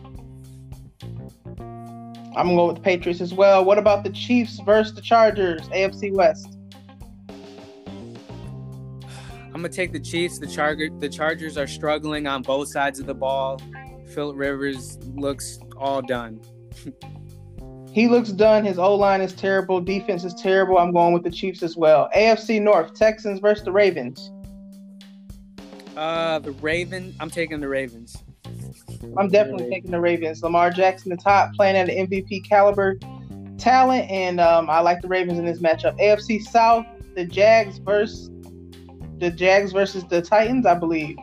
I'm 1.60 2.46
gonna 2.46 2.56
go 2.56 2.68
with 2.68 2.76
the 2.78 2.82
Patriots 2.82 3.22
as 3.22 3.34
well. 3.34 3.66
What 3.66 3.78
about 3.78 4.04
the 4.04 4.12
Chiefs 4.12 4.60
versus 4.66 4.94
the 4.94 5.02
Chargers, 5.02 5.68
AFC 5.70 6.14
West? 6.14 6.58
I'm 9.60 9.64
gonna 9.64 9.70
take 9.70 9.92
the 9.92 10.00
Chiefs. 10.00 10.40
The 10.40 10.48
Charger, 10.48 10.90
the 11.00 11.10
Chargers 11.10 11.58
are 11.58 11.68
struggling 11.68 12.28
on 12.28 12.44
both 12.44 12.70
sides 12.70 13.00
of 13.00 13.08
the 13.08 13.14
ball. 13.14 13.60
Philip 14.14 14.38
Rivers 14.38 14.98
looks 15.16 15.60
all 15.78 16.02
done. 16.02 16.40
he 17.92 18.08
looks 18.08 18.30
done. 18.30 18.64
His 18.64 18.80
O 18.80 18.96
line 18.96 19.22
is 19.22 19.34
terrible. 19.34 19.82
Defense 19.82 20.24
is 20.24 20.34
terrible. 20.36 20.78
I'm 20.78 20.94
going 20.94 21.14
with 21.14 21.24
the 21.24 21.32
Chiefs 21.32 21.64
as 21.64 21.76
well. 21.76 22.10
AFC 22.16 22.62
North, 22.62 22.94
Texans 22.94 23.40
versus 23.40 23.66
the 23.66 23.72
Ravens. 23.72 24.32
Uh, 25.98 26.40
the 26.40 26.52
Raven. 26.54 27.14
I'm 27.20 27.30
taking 27.30 27.60
the 27.60 27.68
Ravens. 27.68 28.16
I'm 29.18 29.30
definitely 29.30 29.70
taking 29.70 29.92
the 29.92 30.00
Ravens. 30.00 30.44
Lamar 30.44 30.72
Jackson, 30.72 31.10
the 31.10 31.18
top, 31.18 31.54
playing 31.54 31.76
at 31.76 31.90
an 31.90 32.08
MVP 32.08 32.48
caliber 32.48 32.98
talent, 33.58 34.10
and 34.10 34.40
um, 34.40 34.70
I 34.70 34.80
like 34.82 35.02
the 35.02 35.08
Ravens 35.08 35.40
in 35.40 35.46
this 35.46 35.60
matchup. 35.60 36.00
AFC 36.00 36.42
South, 36.42 36.86
the 37.16 37.26
Jags 37.26 37.78
versus 37.78 38.30
the 39.18 39.30
Jags 39.30 39.72
versus 39.72 40.06
the 40.06 40.22
Titans, 40.22 40.66
I 40.66 40.76
believe. 40.76 41.18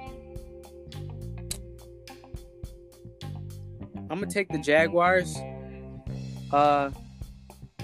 I'm 4.09 4.21
gonna 4.21 4.27
take 4.27 4.49
the 4.49 4.59
Jaguars. 4.59 5.37
Uh, 6.53 6.91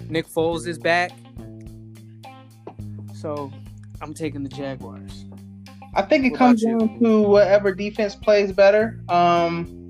Nick 0.09 0.28
Foles 0.28 0.66
is 0.66 0.78
back, 0.78 1.11
so 3.14 3.52
I'm 4.00 4.14
taking 4.14 4.42
the 4.42 4.48
Jaguars. 4.48 5.24
I 5.94 6.02
think 6.02 6.24
it 6.24 6.31
what 6.31 6.38
comes 6.38 6.62
down 6.62 6.98
to 7.00 7.22
whatever 7.22 7.74
defense 7.74 8.14
plays 8.14 8.52
better. 8.52 9.00
Um, 9.09 9.82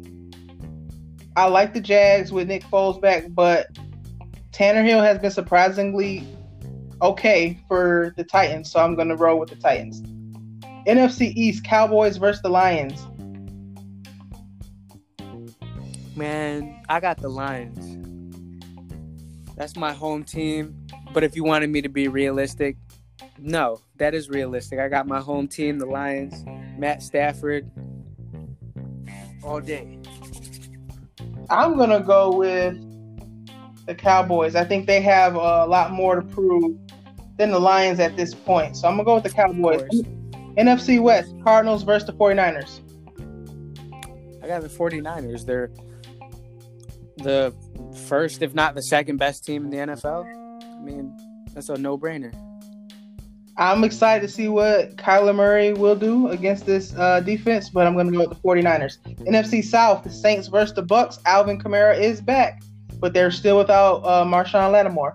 I 1.37 1.47
like 1.47 1.73
the 1.73 1.81
Jags 1.81 2.33
with 2.33 2.49
Nick 2.49 2.63
Foles 2.65 3.01
back, 3.01 3.25
but 3.31 3.69
Tannehill 4.53 5.03
has 5.03 5.19
been 5.19 5.31
surprisingly 5.31 6.27
okay 7.01 7.59
for 7.69 8.13
the 8.17 8.25
Titans, 8.25 8.71
so 8.71 8.81
I'm 8.81 8.95
going 8.95 9.09
to 9.09 9.17
roll 9.17 9.39
with 9.39 9.49
the 9.49 9.57
Titans. 9.57 10.03
NFC 10.87 11.33
East, 11.35 11.65
Cowboys 11.65 12.17
versus 12.17 12.43
the 12.43 12.49
Lions. 12.49 13.07
Man, 16.15 16.83
I 16.89 17.01
got 17.01 17.19
the 17.19 17.29
Lions. 17.29 17.99
That's 19.57 19.77
my 19.77 19.93
home 19.93 20.25
team. 20.25 20.87
But 21.13 21.25
if 21.25 21.37
you 21.37 21.45
wanted 21.45 21.71
me 21.71 21.83
to 21.83 21.89
be 21.89 22.09
realistic, 22.09 22.77
no, 23.39 23.81
that 23.97 24.15
is 24.15 24.29
realistic. 24.29 24.79
I 24.79 24.89
got 24.89 25.07
my 25.07 25.21
home 25.21 25.49
team, 25.49 25.79
the 25.79 25.87
Lions, 25.87 26.45
Matt 26.79 27.03
Stafford, 27.03 27.71
all 29.43 29.61
day. 29.61 29.99
I'm 31.53 31.77
gonna 31.77 32.01
go 32.01 32.35
with 32.35 32.79
the 33.85 33.95
Cowboys. 33.95 34.55
I 34.55 34.65
think 34.65 34.87
they 34.87 35.03
have 35.03 35.35
a 35.35 35.67
lot 35.67 35.93
more 35.93 36.17
to 36.17 36.23
prove 36.23 36.79
than 37.37 37.51
the 37.51 37.59
Lions 37.59 38.01
at 38.01 38.17
this 38.17 38.35
point. 38.35 38.77
So 38.77 38.89
I'm 38.89 38.95
gonna 38.95 39.05
go 39.05 39.15
with 39.17 39.25
the 39.25 39.31
Cowboys. 39.31 39.83
NFC 40.57 41.01
West, 41.01 41.35
Cardinals 41.45 41.83
versus 41.83 42.07
the 42.07 42.15
49ers. 42.15 42.81
I 44.43 44.47
got 44.47 44.63
the 44.63 44.69
49ers. 44.69 45.45
They're 45.45 45.71
the 47.19 47.55
first, 48.07 48.41
if 48.41 48.55
not 48.55 48.75
the 48.75 48.83
second 48.83 49.19
best 49.19 49.45
team 49.45 49.65
in 49.65 49.71
the 49.71 49.77
NFL. 49.77 50.25
I 50.25 50.83
mean, 50.83 51.15
that's 51.53 51.69
a 51.69 51.77
no 51.77 51.99
brainer. 51.99 52.33
I'm 53.59 53.85
excited 53.85 54.27
to 54.27 54.33
see 54.33 54.49
what 54.49 54.97
Kyler 54.97 55.35
Murray 55.35 55.75
will 55.75 55.95
do 55.95 56.29
against 56.29 56.65
this 56.65 56.95
uh, 56.97 57.21
defense, 57.21 57.69
but 57.69 57.87
I'm 57.87 57.95
going 57.95 58.07
to 58.07 58.13
go 58.13 58.21
with 58.21 58.31
the 58.31 58.37
49ers. 58.37 58.99
NFC 59.27 59.63
South, 59.63 60.05
the 60.05 60.11
Saints 60.11 60.49
versus 60.49 60.75
the 60.75 60.83
Bucks. 60.83 61.19
Alvin 61.27 61.59
Kamara 61.59 61.99
is 61.99 62.21
back, 62.21 62.63
but 62.99 63.13
they're 63.13 63.31
still 63.31 63.59
without 63.59 63.97
uh, 64.05 64.25
Marshon 64.25 64.73
Lattimore. 64.73 65.15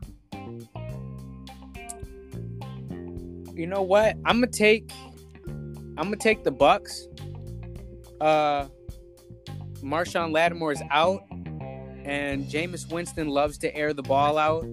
You 3.56 3.66
know 3.66 3.82
what? 3.82 4.16
I'm 4.24 4.40
gonna 4.40 4.48
take. 4.48 4.92
I'm 5.48 5.96
gonna 5.96 6.18
take 6.18 6.44
the 6.44 6.52
Bucks. 6.52 7.08
Uh, 8.22 8.68
Marshon 9.82 10.32
Lattimore 10.32 10.74
is 10.74 10.82
out, 10.92 11.22
and 12.04 12.46
Jameis 12.46 12.92
Winston 12.92 13.30
loves 13.30 13.58
to 13.60 13.76
air 13.76 13.94
the 13.94 14.04
ball 14.04 14.38
out, 14.38 14.64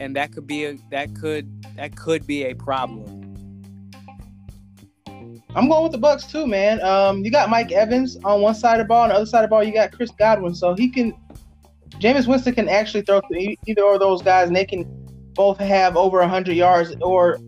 and 0.00 0.16
that 0.16 0.32
could 0.32 0.46
be 0.46 0.64
a 0.64 0.76
that 0.90 1.14
could 1.14 1.48
that 1.76 1.96
could 1.96 2.26
be 2.26 2.44
a 2.44 2.54
problem. 2.54 3.24
I'm 5.56 5.68
going 5.68 5.84
with 5.84 5.92
the 5.92 5.98
Bucks 5.98 6.26
too, 6.26 6.46
man. 6.46 6.82
Um, 6.82 7.24
you 7.24 7.30
got 7.30 7.48
Mike 7.48 7.70
Evans 7.70 8.16
on 8.24 8.40
one 8.40 8.54
side 8.54 8.80
of 8.80 8.86
the 8.86 8.88
ball, 8.88 9.04
on 9.04 9.10
the 9.10 9.14
other 9.14 9.26
side 9.26 9.44
of 9.44 9.50
the 9.50 9.54
ball, 9.54 9.62
you 9.62 9.72
got 9.72 9.92
Chris 9.92 10.10
Godwin. 10.10 10.54
So 10.54 10.74
he 10.74 10.90
can, 10.90 11.14
Jameis 12.00 12.26
Winston 12.26 12.54
can 12.54 12.68
actually 12.68 13.02
throw 13.02 13.20
to 13.20 13.56
either 13.66 13.84
of 13.84 14.00
those 14.00 14.20
guys, 14.20 14.48
and 14.48 14.56
they 14.56 14.64
can 14.64 14.84
both 15.34 15.58
have 15.58 15.96
over 15.96 16.18
100 16.18 16.54
yards 16.54 16.94
or 17.00 17.38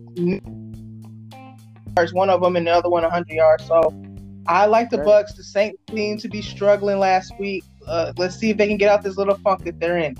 one 2.13 2.29
of 2.29 2.41
them 2.41 2.55
and 2.55 2.67
the 2.67 2.71
other 2.71 2.89
one 2.89 3.03
100 3.03 3.27
yards. 3.29 3.65
So 3.65 3.93
I 4.47 4.67
like 4.67 4.89
the 4.89 4.99
Bucks. 4.99 5.33
The 5.33 5.43
Saints 5.43 5.81
seem 5.93 6.17
to 6.19 6.29
be 6.29 6.41
struggling 6.41 6.99
last 6.99 7.33
week. 7.39 7.65
Uh, 7.85 8.13
let's 8.17 8.37
see 8.37 8.49
if 8.49 8.57
they 8.57 8.67
can 8.67 8.77
get 8.77 8.89
out 8.89 9.03
this 9.03 9.17
little 9.17 9.35
funk 9.35 9.65
that 9.65 9.79
they're 9.79 9.97
in. 9.97 10.15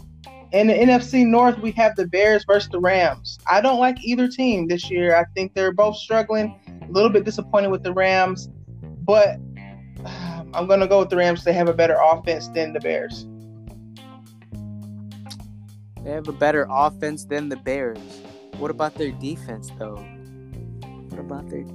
In 0.53 0.67
the 0.67 0.73
NFC 0.73 1.25
North, 1.25 1.59
we 1.59 1.71
have 1.71 1.95
the 1.97 2.07
Bears 2.07 2.45
versus 2.45 2.69
the 2.69 2.79
Rams. 2.79 3.37
I 3.51 3.59
don't 3.59 3.79
like 3.79 3.97
either 4.01 4.29
team 4.29 4.67
this 4.67 4.89
year. 4.89 5.15
I 5.15 5.25
think 5.35 5.53
they're 5.53 5.73
both 5.73 5.97
struggling. 5.97 6.57
A 6.87 6.91
little 6.91 7.09
bit 7.09 7.25
disappointed 7.25 7.69
with 7.69 7.83
the 7.83 7.91
Rams, 7.91 8.49
but 8.81 9.39
I'm 10.53 10.67
going 10.67 10.79
to 10.79 10.87
go 10.87 10.99
with 10.99 11.09
the 11.09 11.17
Rams. 11.17 11.43
They 11.43 11.51
have 11.51 11.67
a 11.67 11.73
better 11.73 11.97
offense 12.01 12.47
than 12.49 12.71
the 12.71 12.79
Bears. 12.79 13.27
They 16.01 16.11
have 16.11 16.29
a 16.29 16.33
better 16.33 16.65
offense 16.69 17.25
than 17.25 17.49
the 17.49 17.57
Bears. 17.57 17.99
What 18.57 18.71
about 18.71 18.95
their 18.95 19.11
defense, 19.11 19.71
though? 19.77 19.97
What 21.09 21.19
about 21.19 21.49
their 21.49 21.65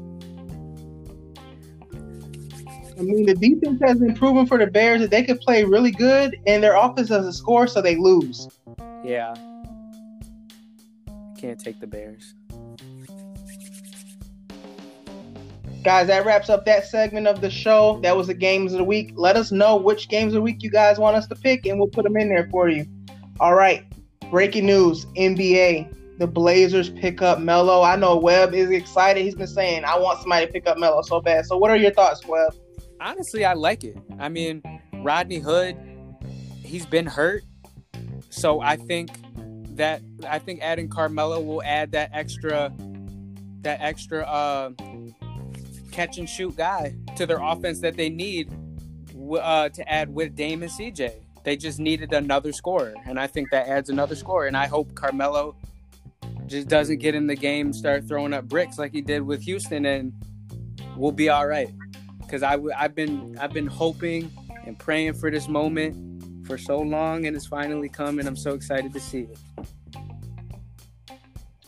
I 2.98 3.02
mean, 3.02 3.26
the 3.26 3.34
defense 3.34 3.80
has 3.82 3.98
been 3.98 4.14
proven 4.14 4.46
for 4.46 4.58
the 4.58 4.66
Bears 4.66 5.00
that 5.00 5.10
they 5.10 5.22
could 5.22 5.40
play 5.40 5.64
really 5.64 5.90
good, 5.90 6.38
and 6.46 6.62
their 6.62 6.76
offense 6.76 7.08
doesn't 7.08 7.32
score, 7.32 7.66
so 7.66 7.80
they 7.80 7.96
lose. 7.96 8.48
Yeah. 9.04 9.34
Can't 11.38 11.58
take 11.58 11.80
the 11.80 11.86
Bears. 11.86 12.34
Guys, 15.82 16.06
that 16.06 16.24
wraps 16.24 16.48
up 16.48 16.64
that 16.64 16.86
segment 16.86 17.26
of 17.26 17.40
the 17.40 17.50
show. 17.50 17.98
That 18.02 18.16
was 18.16 18.28
the 18.28 18.34
games 18.34 18.72
of 18.72 18.78
the 18.78 18.84
week. 18.84 19.12
Let 19.16 19.36
us 19.36 19.50
know 19.50 19.76
which 19.76 20.08
games 20.08 20.32
of 20.32 20.34
the 20.34 20.42
week 20.42 20.62
you 20.62 20.70
guys 20.70 20.98
want 20.98 21.16
us 21.16 21.26
to 21.26 21.34
pick, 21.34 21.66
and 21.66 21.78
we'll 21.78 21.88
put 21.88 22.04
them 22.04 22.16
in 22.16 22.28
there 22.28 22.48
for 22.50 22.68
you. 22.68 22.86
All 23.40 23.54
right. 23.54 23.84
Breaking 24.30 24.66
news 24.66 25.06
NBA. 25.16 26.18
The 26.18 26.26
Blazers 26.28 26.90
pick 26.90 27.20
up 27.20 27.40
Melo. 27.40 27.82
I 27.82 27.96
know 27.96 28.16
Webb 28.16 28.54
is 28.54 28.70
excited. 28.70 29.24
He's 29.24 29.34
been 29.34 29.48
saying, 29.48 29.84
I 29.84 29.98
want 29.98 30.20
somebody 30.20 30.46
to 30.46 30.52
pick 30.52 30.68
up 30.68 30.78
Melo 30.78 31.02
so 31.02 31.20
bad. 31.20 31.46
So, 31.46 31.56
what 31.56 31.70
are 31.72 31.76
your 31.76 31.90
thoughts, 31.90 32.24
Webb? 32.26 32.54
Honestly, 33.02 33.44
I 33.44 33.54
like 33.54 33.82
it. 33.82 33.96
I 34.20 34.28
mean, 34.28 34.62
Rodney 35.02 35.38
Hood, 35.38 35.76
he's 36.62 36.86
been 36.86 37.06
hurt. 37.06 37.42
So 38.30 38.60
I 38.60 38.76
think 38.76 39.10
that 39.76 40.02
I 40.28 40.38
think 40.38 40.60
adding 40.62 40.88
Carmelo 40.88 41.40
will 41.40 41.62
add 41.64 41.92
that 41.92 42.10
extra 42.12 42.72
that 43.62 43.80
extra 43.80 44.22
uh, 44.22 44.70
catch 45.90 46.18
and 46.18 46.28
shoot 46.28 46.56
guy 46.56 46.94
to 47.16 47.26
their 47.26 47.40
offense 47.42 47.80
that 47.80 47.96
they 47.96 48.08
need 48.08 48.52
uh, 49.40 49.68
to 49.70 49.92
add 49.92 50.14
with 50.14 50.36
Dame 50.36 50.62
and 50.62 50.70
CJ. 50.70 51.12
they 51.44 51.56
just 51.56 51.80
needed 51.80 52.12
another 52.12 52.52
scorer, 52.52 52.94
and 53.04 53.18
I 53.18 53.26
think 53.26 53.50
that 53.50 53.66
adds 53.66 53.90
another 53.90 54.14
scorer. 54.14 54.46
And 54.46 54.56
I 54.56 54.66
hope 54.66 54.94
Carmelo 54.94 55.56
just 56.46 56.68
doesn't 56.68 56.98
get 56.98 57.14
in 57.16 57.26
the 57.26 57.36
game, 57.36 57.72
start 57.72 58.06
throwing 58.06 58.32
up 58.32 58.48
bricks 58.48 58.78
like 58.78 58.92
he 58.92 59.00
did 59.00 59.22
with 59.22 59.42
Houston, 59.42 59.86
and 59.86 60.12
we'll 60.96 61.12
be 61.12 61.28
all 61.28 61.46
right. 61.48 61.70
Because 62.32 62.42
I 62.42 62.58
I've 62.82 62.94
been 62.94 63.36
I've 63.38 63.52
been 63.52 63.66
hoping 63.66 64.32
and 64.64 64.78
praying 64.78 65.12
for 65.12 65.30
this 65.30 65.48
moment 65.48 66.46
for 66.46 66.56
so 66.56 66.78
long, 66.78 67.26
and 67.26 67.36
it's 67.36 67.46
finally 67.46 67.90
come, 67.90 68.18
and 68.18 68.26
I'm 68.26 68.36
so 68.36 68.54
excited 68.54 68.94
to 68.94 69.00
see 69.00 69.28
it. 69.28 69.38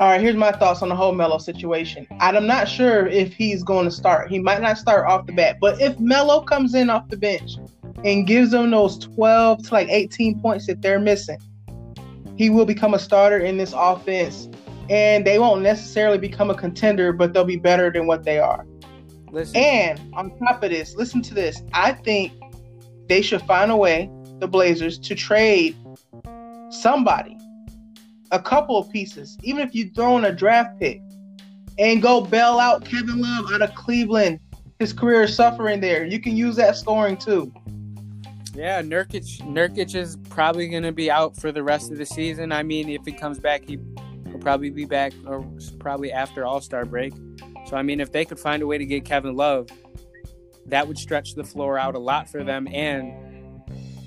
All 0.01 0.09
right, 0.09 0.19
here's 0.23 0.37
my 0.37 0.53
thoughts 0.53 0.81
on 0.81 0.89
the 0.89 0.97
whole 0.97 1.13
Melo 1.13 1.37
situation. 1.37 2.07
I'm 2.19 2.47
not 2.47 2.67
sure 2.67 3.07
if 3.07 3.35
he's 3.35 3.63
going 3.63 3.85
to 3.85 3.91
start. 3.91 4.31
He 4.31 4.39
might 4.39 4.63
not 4.63 4.79
start 4.79 5.07
off 5.07 5.27
the 5.27 5.35
bat, 5.35 5.59
but 5.61 5.83
if 5.83 6.01
Melo 6.01 6.41
comes 6.41 6.75
in 6.75 6.89
off 6.89 7.11
the 7.11 7.19
bench 7.19 7.59
and 8.03 8.27
gives 8.27 8.53
them 8.53 8.71
those 8.71 8.97
12 8.97 9.65
to 9.65 9.75
like 9.75 9.89
18 9.91 10.41
points 10.41 10.67
that 10.69 10.81
they're 10.81 10.99
missing, 10.99 11.39
he 12.39 12.49
will 12.49 12.65
become 12.65 12.95
a 12.95 12.99
starter 12.99 13.39
in 13.39 13.59
this 13.59 13.75
offense. 13.77 14.49
And 14.89 15.27
they 15.27 15.39
won't 15.39 15.61
necessarily 15.61 16.17
become 16.17 16.49
a 16.49 16.55
contender, 16.55 17.13
but 17.13 17.35
they'll 17.35 17.45
be 17.45 17.57
better 17.57 17.93
than 17.93 18.07
what 18.07 18.25
they 18.25 18.39
are. 18.39 18.67
Listen. 19.35 19.57
And 19.57 20.15
on 20.15 20.39
top 20.39 20.63
of 20.63 20.71
this, 20.71 20.95
listen 20.95 21.21
to 21.23 21.35
this. 21.35 21.61
I 21.73 21.93
think 21.93 22.33
they 23.09 23.21
should 23.21 23.43
find 23.43 23.73
a 23.73 23.77
way, 23.77 24.09
the 24.39 24.47
Blazers, 24.47 24.97
to 25.01 25.17
trade 25.17 25.77
somebody, 26.71 27.37
a 28.31 28.41
couple 28.41 28.79
of 28.79 28.89
pieces, 28.93 29.37
even 29.43 29.67
if 29.67 29.75
you 29.75 29.91
throw 29.91 30.17
in 30.19 30.25
a 30.25 30.33
draft 30.33 30.79
pick, 30.79 31.01
and 31.81 32.01
go 32.01 32.21
bail 32.21 32.61
out 32.61 32.85
Kevin 32.85 33.21
Love 33.21 33.47
out 33.53 33.63
of 33.63 33.75
Cleveland. 33.75 34.39
His 34.79 34.93
career 34.93 35.23
is 35.23 35.35
suffering 35.35 35.81
there. 35.81 36.05
You 36.05 36.21
can 36.21 36.37
use 36.37 36.55
that 36.57 36.77
scoring 36.77 37.17
too. 37.17 37.53
Yeah, 38.55 38.83
Nurkic 38.83 39.41
Nurkic 39.41 39.97
is 39.97 40.17
probably 40.31 40.69
going 40.69 40.85
to 40.85 40.93
be 40.93 41.11
out 41.11 41.37
for 41.37 41.51
the 41.51 41.65
rest 41.65 41.91
of 41.91 41.99
the 41.99 42.07
season. 42.07 42.53
I 42.53 42.63
mean, 42.63 42.89
if 42.89 43.05
he 43.05 43.11
comes 43.11 43.41
back, 43.41 43.69
he 43.69 43.79
will 44.27 44.39
probably 44.39 44.71
be 44.71 44.85
back 44.85 45.13
or 45.27 45.45
probably 45.81 46.13
after 46.13 46.45
All 46.45 46.61
Star 46.61 46.85
break. 46.85 47.15
So 47.67 47.77
I 47.77 47.83
mean, 47.83 48.01
if 48.01 48.13
they 48.13 48.25
could 48.25 48.39
find 48.39 48.63
a 48.63 48.67
way 48.67 48.79
to 48.79 48.87
get 48.87 49.05
Kevin 49.05 49.37
Love, 49.37 49.69
that 50.67 50.87
would 50.87 50.99
stretch 50.99 51.35
the 51.35 51.45
floor 51.45 51.79
out 51.79 51.95
a 51.95 51.99
lot 51.99 52.29
for 52.29 52.45
them 52.45 52.69
and 52.69 53.13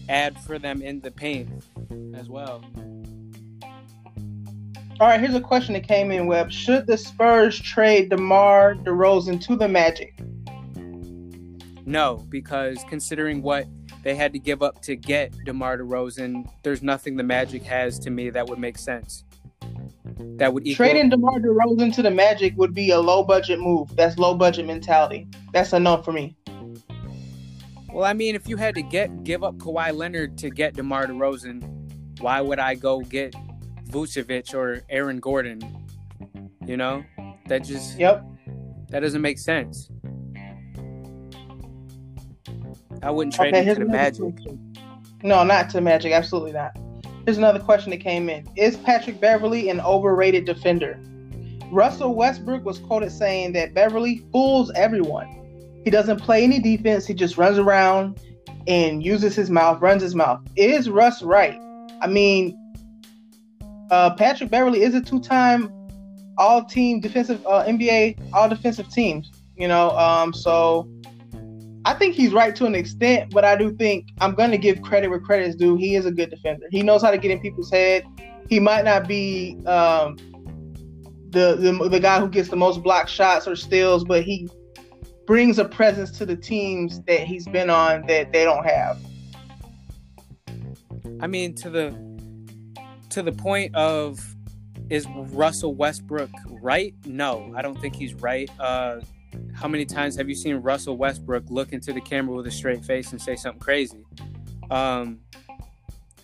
add 0.10 0.40
for 0.42 0.58
them 0.58 0.82
in 0.82 1.00
the 1.02 1.12
paint 1.12 1.50
as 2.16 2.30
well. 2.30 2.64
All 5.00 5.08
right, 5.08 5.20
here's 5.20 5.36
a 5.36 5.42
question 5.42 5.74
that 5.74 5.88
came 5.88 6.12
in, 6.12 6.26
Webb. 6.26 6.52
Should 6.52 6.88
the 6.88 6.98
Spurs 6.98 7.60
trade 7.60 8.10
DeMar 8.10 8.76
DeRozan 8.76 9.40
to 9.46 9.56
the 9.56 9.68
Magic? 9.68 10.20
No, 11.86 12.26
because 12.30 12.84
considering 12.90 13.44
what 13.44 13.68
they 14.04 14.16
had 14.16 14.34
to 14.34 14.40
give 14.40 14.64
up 14.64 14.82
to 14.84 14.96
get 14.96 15.34
DeMar 15.46 15.78
DeRozan, 15.78 16.50
there's 16.64 16.82
nothing 16.82 17.16
the 17.16 17.24
Magic 17.24 17.62
has 17.62 18.00
to 18.00 18.10
me 18.10 18.32
that 18.32 18.48
would 18.48 18.58
make 18.58 18.80
sense. 18.80 19.24
That 20.38 20.54
would 20.54 20.66
equal... 20.66 20.86
trading 20.86 21.10
DeMar 21.10 21.40
DeRozan 21.40 21.94
to 21.96 22.02
the 22.02 22.12
Magic 22.12 22.58
would 22.58 22.74
be 22.74 22.92
a 22.92 23.00
low 23.00 23.24
budget 23.24 23.60
move. 23.60 23.96
That's 23.96 24.18
low 24.18 24.36
budget 24.36 24.66
mentality. 24.66 25.28
That's 25.54 25.74
a 25.74 25.80
no 25.80 26.02
for 26.02 26.12
me. 26.12 26.36
Well, 27.92 28.06
I 28.06 28.14
mean, 28.14 28.36
if 28.36 28.48
you 28.48 28.58
had 28.58 28.76
to 28.76 28.82
get 28.82 29.24
give 29.24 29.44
up 29.44 29.56
Kawhi 29.58 29.96
Leonard 29.96 30.38
to 30.40 30.50
get 30.50 30.76
DeMar 30.76 31.08
DeRozan, 31.08 32.20
why 32.20 32.42
would 32.42 32.60
I 32.60 32.76
go 32.76 33.02
get 33.02 33.34
Vucevic 33.90 34.54
or 34.54 34.84
Aaron 34.90 35.20
Gordon? 35.20 35.62
You 36.66 36.78
know, 36.78 37.04
that 37.48 37.64
just 37.64 37.98
yep, 37.98 38.24
that 38.90 39.00
doesn't 39.00 39.22
make 39.22 39.40
sense. 39.40 39.90
I 43.02 43.12
wouldn't 43.12 43.34
trade 43.34 43.54
okay, 43.54 43.64
him 43.64 43.76
to 43.76 43.86
the 43.86 43.92
Magic. 43.92 44.36
Question. 44.36 44.74
No, 45.24 45.44
not 45.44 45.70
to 45.72 45.82
Magic. 45.82 46.12
Absolutely 46.12 46.52
not. 46.52 46.78
Here's 47.28 47.38
another 47.38 47.60
question 47.60 47.90
that 47.90 47.98
came 47.98 48.30
in: 48.30 48.48
Is 48.56 48.78
Patrick 48.78 49.20
Beverley 49.20 49.68
an 49.68 49.82
overrated 49.82 50.46
defender? 50.46 50.98
Russell 51.70 52.16
Westbrook 52.16 52.64
was 52.64 52.80
quoted 52.80 53.12
saying 53.12 53.52
that 53.52 53.74
Beverley 53.74 54.24
fools 54.32 54.72
everyone. 54.78 55.28
He 55.84 55.90
doesn't 55.90 56.22
play 56.22 56.46
any 56.46 56.60
defense. 56.62 57.06
He 57.06 57.14
just 57.14 57.38
runs 57.38 57.58
around 57.58 58.18
and 58.66 59.04
uses 59.06 59.36
his 59.36 59.50
mouth, 59.50 59.82
runs 59.82 60.02
his 60.02 60.16
mouth. 60.16 60.40
Is 60.56 60.90
Russ 60.90 61.22
right? 61.22 61.60
I 62.02 62.08
mean, 62.08 62.58
uh, 63.92 64.16
Patrick 64.16 64.50
Beverley 64.50 64.82
is 64.84 64.96
a 64.96 65.02
two-time 65.02 65.70
All-Team 66.38 67.02
Defensive 67.02 67.46
uh, 67.46 67.66
NBA 67.66 68.32
All 68.32 68.48
Defensive 68.48 68.88
Teams. 68.88 69.34
You 69.58 69.68
know, 69.68 69.90
um, 69.98 70.34
so 70.34 70.90
I 71.88 71.94
think 71.94 72.16
he's 72.16 72.34
right 72.34 72.54
to 72.58 72.66
an 72.66 72.76
extent, 72.76 73.32
but 73.32 73.46
I 73.46 73.56
do 73.56 73.74
think 73.74 74.10
I'm 74.20 74.36
going 74.36 74.52
to 74.52 74.58
give 74.58 74.82
credit 74.82 75.08
where 75.08 75.22
credit 75.22 75.48
is 75.48 75.56
due. 75.56 75.78
He 75.78 75.96
is 75.96 76.06
a 76.06 76.12
good 76.12 76.30
defender. 76.30 76.68
He 76.70 76.84
knows 76.84 77.02
how 77.02 77.12
to 77.12 77.18
get 77.18 77.32
in 77.32 77.40
people's 77.40 77.72
head. 77.72 78.06
He 78.50 78.60
might 78.60 78.84
not 78.84 79.08
be 79.08 79.58
um, 79.66 80.18
the, 81.30 81.56
the 81.56 81.88
the 81.90 82.00
guy 82.02 82.20
who 82.20 82.28
gets 82.28 82.50
the 82.50 82.58
most 82.58 82.84
block 82.84 83.08
shots 83.08 83.48
or 83.48 83.56
steals, 83.56 84.04
but 84.04 84.24
he 84.24 84.50
brings 85.26 85.60
a 85.60 85.66
presence 85.66 86.12
to 86.18 86.26
the 86.26 86.36
teams 86.36 87.02
that 87.04 87.22
he's 87.22 87.48
been 87.48 87.70
on 87.70 88.06
that 88.08 88.34
they 88.34 88.44
don't 88.44 88.66
have. 88.66 89.00
I 91.22 91.28
mean, 91.28 91.56
to 91.56 91.70
the 91.70 91.96
to 93.12 93.24
the 93.24 93.32
point 93.32 93.74
of 93.76 94.20
is 94.90 95.08
Russell 95.08 95.74
Westbrook 95.74 96.32
right? 96.62 96.94
No, 97.06 97.54
I 97.56 97.62
don't 97.62 97.80
think 97.80 97.96
he's 97.96 98.14
right. 98.16 98.50
Uh, 98.60 99.00
how 99.54 99.68
many 99.68 99.86
times 99.86 100.16
have 100.16 100.30
you 100.30 100.36
seen 100.36 100.56
Russell 100.58 100.98
Westbrook 100.98 101.50
look 101.50 101.74
into 101.74 101.94
the 101.94 102.02
camera 102.02 102.36
with 102.36 102.48
a 102.48 102.52
straight 102.52 102.84
face 102.84 103.12
and 103.12 103.22
say 103.22 103.36
something 103.36 103.60
crazy? 103.60 104.04
Um, 104.70 105.20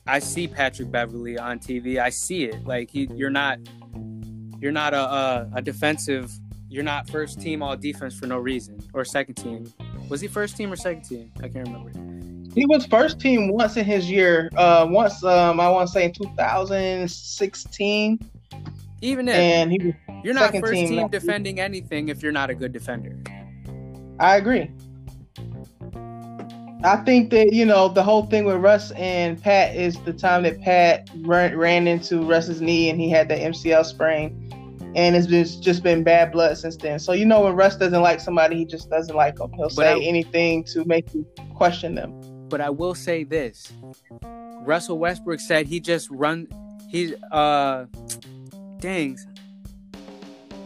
I 0.05 0.19
see 0.19 0.47
Patrick 0.47 0.91
Beverley 0.91 1.37
on 1.37 1.59
TV. 1.59 1.97
I 1.97 2.09
see 2.09 2.45
it. 2.45 2.65
Like 2.65 2.91
he, 2.91 3.07
you're 3.13 3.29
not, 3.29 3.59
you're 4.59 4.71
not 4.71 4.93
a, 4.93 4.99
a, 4.99 5.49
a 5.55 5.61
defensive 5.61 6.31
you're 6.73 6.83
not 6.83 7.07
first 7.07 7.39
team 7.39 7.61
all 7.61 7.77
defense 7.77 8.15
for 8.15 8.25
no 8.25 8.39
reason 8.39 8.79
or 8.95 9.05
second 9.05 9.35
team. 9.35 9.71
Was 10.09 10.21
he 10.21 10.27
first 10.27 10.57
team 10.57 10.73
or 10.73 10.75
second 10.75 11.03
team? 11.03 11.31
I 11.37 11.47
can't 11.47 11.67
remember. 11.67 11.91
He 12.55 12.65
was 12.65 12.87
first 12.87 13.19
team 13.19 13.49
once 13.49 13.77
in 13.77 13.85
his 13.85 14.09
year. 14.09 14.49
Uh, 14.57 14.87
once 14.89 15.23
um, 15.23 15.59
I 15.59 15.69
want 15.69 15.87
to 15.87 15.93
say 15.93 16.05
in 16.05 16.13
2016. 16.13 18.19
Even 19.03 19.27
if 19.27 19.35
and 19.35 19.71
he 19.71 19.77
was 19.79 19.93
you're 20.23 20.33
not 20.33 20.51
first 20.53 20.71
team, 20.71 20.87
team 20.87 21.07
defending 21.09 21.59
anything 21.59 22.07
if 22.07 22.23
you're 22.23 22.31
not 22.31 22.49
a 22.49 22.55
good 22.55 22.71
defender. 22.71 23.17
I 24.19 24.37
agree. 24.37 24.71
I 26.85 26.97
think 27.05 27.29
that 27.31 27.51
you 27.51 27.65
know 27.65 27.89
the 27.89 28.03
whole 28.03 28.25
thing 28.27 28.45
with 28.45 28.57
Russ 28.57 28.91
and 28.91 29.41
Pat 29.41 29.75
is 29.75 29.99
the 30.01 30.13
time 30.13 30.43
that 30.43 30.61
Pat 30.61 31.09
ran, 31.17 31.57
ran 31.57 31.87
into 31.87 32.23
Russ's 32.23 32.61
knee 32.61 32.89
and 32.89 32.99
he 32.99 33.09
had 33.09 33.27
the 33.27 33.35
MCL 33.35 33.85
sprain 33.85 34.39
and 34.95 35.15
it's 35.15 35.27
just 35.27 35.61
just 35.61 35.83
been 35.83 36.03
bad 36.03 36.31
blood 36.31 36.57
since 36.57 36.77
then. 36.77 36.99
So 36.99 37.11
you 37.11 37.25
know 37.25 37.41
when 37.41 37.55
Russ 37.55 37.75
doesn't 37.75 38.01
like 38.01 38.19
somebody, 38.19 38.55
he 38.55 38.65
just 38.65 38.89
doesn't 38.89 39.15
like 39.15 39.35
them. 39.35 39.51
He'll 39.53 39.65
but 39.65 39.73
say 39.73 39.93
I, 39.93 39.99
anything 39.99 40.63
to 40.65 40.85
make 40.85 41.13
you 41.13 41.25
question 41.55 41.95
them. 41.95 42.13
But 42.47 42.61
I 42.61 42.69
will 42.69 42.95
say 42.95 43.23
this: 43.23 43.73
Russell 44.21 44.97
Westbrook 44.97 45.39
said 45.39 45.67
he 45.67 45.79
just 45.79 46.09
run. 46.09 46.47
He's 46.89 47.13
uh, 47.31 47.85
dang. 48.83 49.17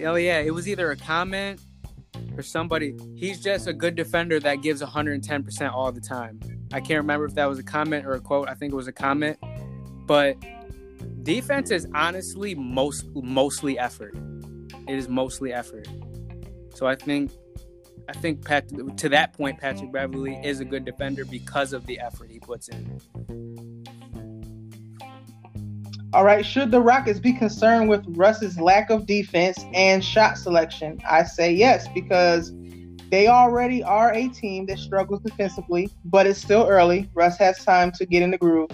Oh 0.03 0.15
yeah, 0.15 0.39
it 0.39 0.51
was 0.51 0.67
either 0.67 0.89
a 0.89 0.97
comment 0.97 1.61
or 2.35 2.41
somebody. 2.41 2.97
He's 3.15 3.39
just 3.39 3.67
a 3.67 3.73
good 3.73 3.95
defender 3.95 4.39
that 4.39 4.63
gives 4.63 4.81
110% 4.81 5.71
all 5.71 5.91
the 5.91 6.01
time. 6.01 6.39
I 6.73 6.79
can't 6.79 6.97
remember 6.97 7.25
if 7.25 7.35
that 7.35 7.45
was 7.45 7.59
a 7.59 7.63
comment 7.63 8.07
or 8.07 8.13
a 8.13 8.19
quote. 8.19 8.49
I 8.49 8.55
think 8.55 8.73
it 8.73 8.75
was 8.75 8.87
a 8.87 8.91
comment. 8.91 9.37
But 10.07 10.35
defense 11.21 11.69
is 11.69 11.87
honestly 11.93 12.55
most 12.55 13.05
mostly 13.13 13.77
effort. 13.77 14.15
It 14.87 14.95
is 14.95 15.07
mostly 15.07 15.53
effort. 15.53 15.87
So 16.73 16.87
I 16.87 16.95
think 16.95 17.31
I 18.09 18.13
think 18.13 18.43
Pat, 18.43 18.97
to 18.97 19.09
that 19.09 19.33
point, 19.33 19.59
Patrick 19.59 19.91
Beverley 19.91 20.39
is 20.43 20.59
a 20.59 20.65
good 20.65 20.85
defender 20.85 21.23
because 21.23 21.71
of 21.71 21.85
the 21.85 21.99
effort 21.99 22.31
he 22.31 22.39
puts 22.39 22.67
in. 22.69 22.99
All 26.13 26.23
right, 26.23 26.45
should 26.45 26.71
the 26.71 26.81
Rockets 26.81 27.19
be 27.19 27.33
concerned 27.33 27.89
with 27.89 28.03
Russ's 28.09 28.59
lack 28.59 28.89
of 28.89 29.05
defense 29.05 29.57
and 29.73 30.03
shot 30.03 30.37
selection? 30.37 30.99
I 31.07 31.23
say 31.23 31.51
yes, 31.51 31.87
because 31.93 32.53
they 33.09 33.27
already 33.27 33.83
are 33.83 34.13
a 34.13 34.27
team 34.29 34.65
that 34.67 34.79
struggles 34.79 35.21
defensively, 35.21 35.89
but 36.05 36.25
it's 36.25 36.39
still 36.39 36.65
early. 36.67 37.09
Russ 37.13 37.37
has 37.37 37.63
time 37.63 37.91
to 37.93 38.05
get 38.05 38.21
in 38.21 38.31
the 38.31 38.37
groove 38.37 38.69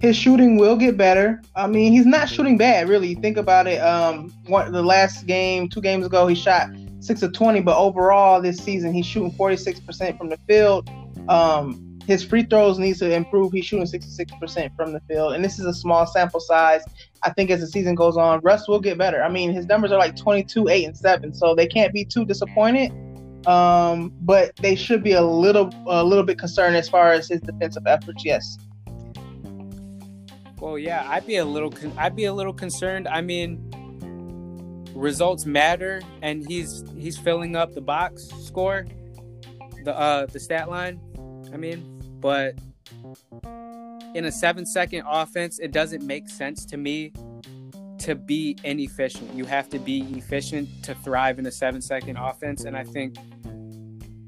his 0.00 0.16
shooting 0.16 0.56
will 0.56 0.76
get 0.76 0.96
better. 0.96 1.40
I 1.54 1.66
mean, 1.66 1.92
he's 1.92 2.06
not 2.06 2.28
shooting 2.28 2.56
bad, 2.56 2.88
really. 2.88 3.08
You 3.08 3.16
think 3.16 3.36
about 3.36 3.66
it. 3.66 3.78
Um, 3.78 4.32
the 4.46 4.82
last 4.82 5.26
game, 5.26 5.68
two 5.68 5.82
games 5.82 6.06
ago, 6.06 6.26
he 6.26 6.34
shot 6.34 6.70
six 7.00 7.22
of 7.22 7.32
twenty, 7.34 7.60
but 7.60 7.76
overall 7.76 8.40
this 8.40 8.56
season 8.56 8.92
he's 8.92 9.06
shooting 9.06 9.30
forty 9.32 9.56
six 9.56 9.78
percent 9.78 10.18
from 10.18 10.30
the 10.30 10.38
field. 10.48 10.88
Um, 11.28 11.89
his 12.10 12.24
free 12.24 12.42
throws 12.42 12.78
needs 12.78 12.98
to 12.98 13.12
improve. 13.12 13.52
He's 13.52 13.66
shooting 13.66 13.86
sixty 13.86 14.10
six 14.10 14.32
percent 14.40 14.72
from 14.74 14.92
the 14.92 15.00
field, 15.08 15.34
and 15.34 15.44
this 15.44 15.58
is 15.58 15.66
a 15.66 15.72
small 15.72 16.06
sample 16.06 16.40
size. 16.40 16.82
I 17.22 17.30
think 17.30 17.50
as 17.50 17.60
the 17.60 17.66
season 17.66 17.94
goes 17.94 18.16
on, 18.16 18.40
Russ 18.40 18.66
will 18.66 18.80
get 18.80 18.98
better. 18.98 19.22
I 19.22 19.28
mean, 19.28 19.52
his 19.52 19.66
numbers 19.66 19.92
are 19.92 19.98
like 19.98 20.16
twenty 20.16 20.42
two, 20.42 20.68
eight, 20.68 20.84
and 20.84 20.96
seven, 20.96 21.32
so 21.32 21.54
they 21.54 21.66
can't 21.66 21.92
be 21.92 22.04
too 22.04 22.24
disappointed. 22.24 22.92
Um, 23.46 24.12
but 24.20 24.56
they 24.56 24.74
should 24.74 25.02
be 25.02 25.12
a 25.12 25.22
little, 25.22 25.70
a 25.86 26.04
little 26.04 26.24
bit 26.24 26.38
concerned 26.38 26.76
as 26.76 26.90
far 26.90 27.12
as 27.12 27.28
his 27.28 27.40
defensive 27.40 27.86
efforts. 27.86 28.22
Yes. 28.22 28.58
Well, 30.58 30.78
yeah, 30.78 31.06
I'd 31.08 31.26
be 31.26 31.36
a 31.36 31.44
little 31.44 31.70
con- 31.70 31.94
I'd 31.96 32.16
be 32.16 32.24
a 32.24 32.34
little 32.34 32.52
concerned. 32.52 33.08
I 33.08 33.22
mean, 33.22 34.84
results 34.94 35.46
matter, 35.46 36.02
and 36.22 36.46
he's 36.46 36.84
he's 36.98 37.16
filling 37.16 37.56
up 37.56 37.72
the 37.72 37.80
box 37.80 38.28
score, 38.42 38.84
the 39.84 39.96
uh 39.96 40.26
the 40.26 40.40
stat 40.40 40.68
line. 40.68 41.00
I 41.52 41.56
mean, 41.56 41.99
but 42.20 42.54
in 44.14 44.24
a 44.24 44.32
seven 44.32 44.66
second 44.66 45.04
offense, 45.08 45.58
it 45.58 45.72
doesn't 45.72 46.06
make 46.06 46.28
sense 46.28 46.64
to 46.66 46.76
me 46.76 47.12
to 47.98 48.14
be 48.14 48.56
inefficient. 48.64 49.32
You 49.34 49.44
have 49.44 49.68
to 49.70 49.78
be 49.78 50.00
efficient 50.16 50.68
to 50.84 50.94
thrive 50.96 51.38
in 51.38 51.46
a 51.46 51.52
seven 51.52 51.80
second 51.80 52.16
offense, 52.16 52.64
and 52.64 52.76
I 52.76 52.84
think 52.84 53.16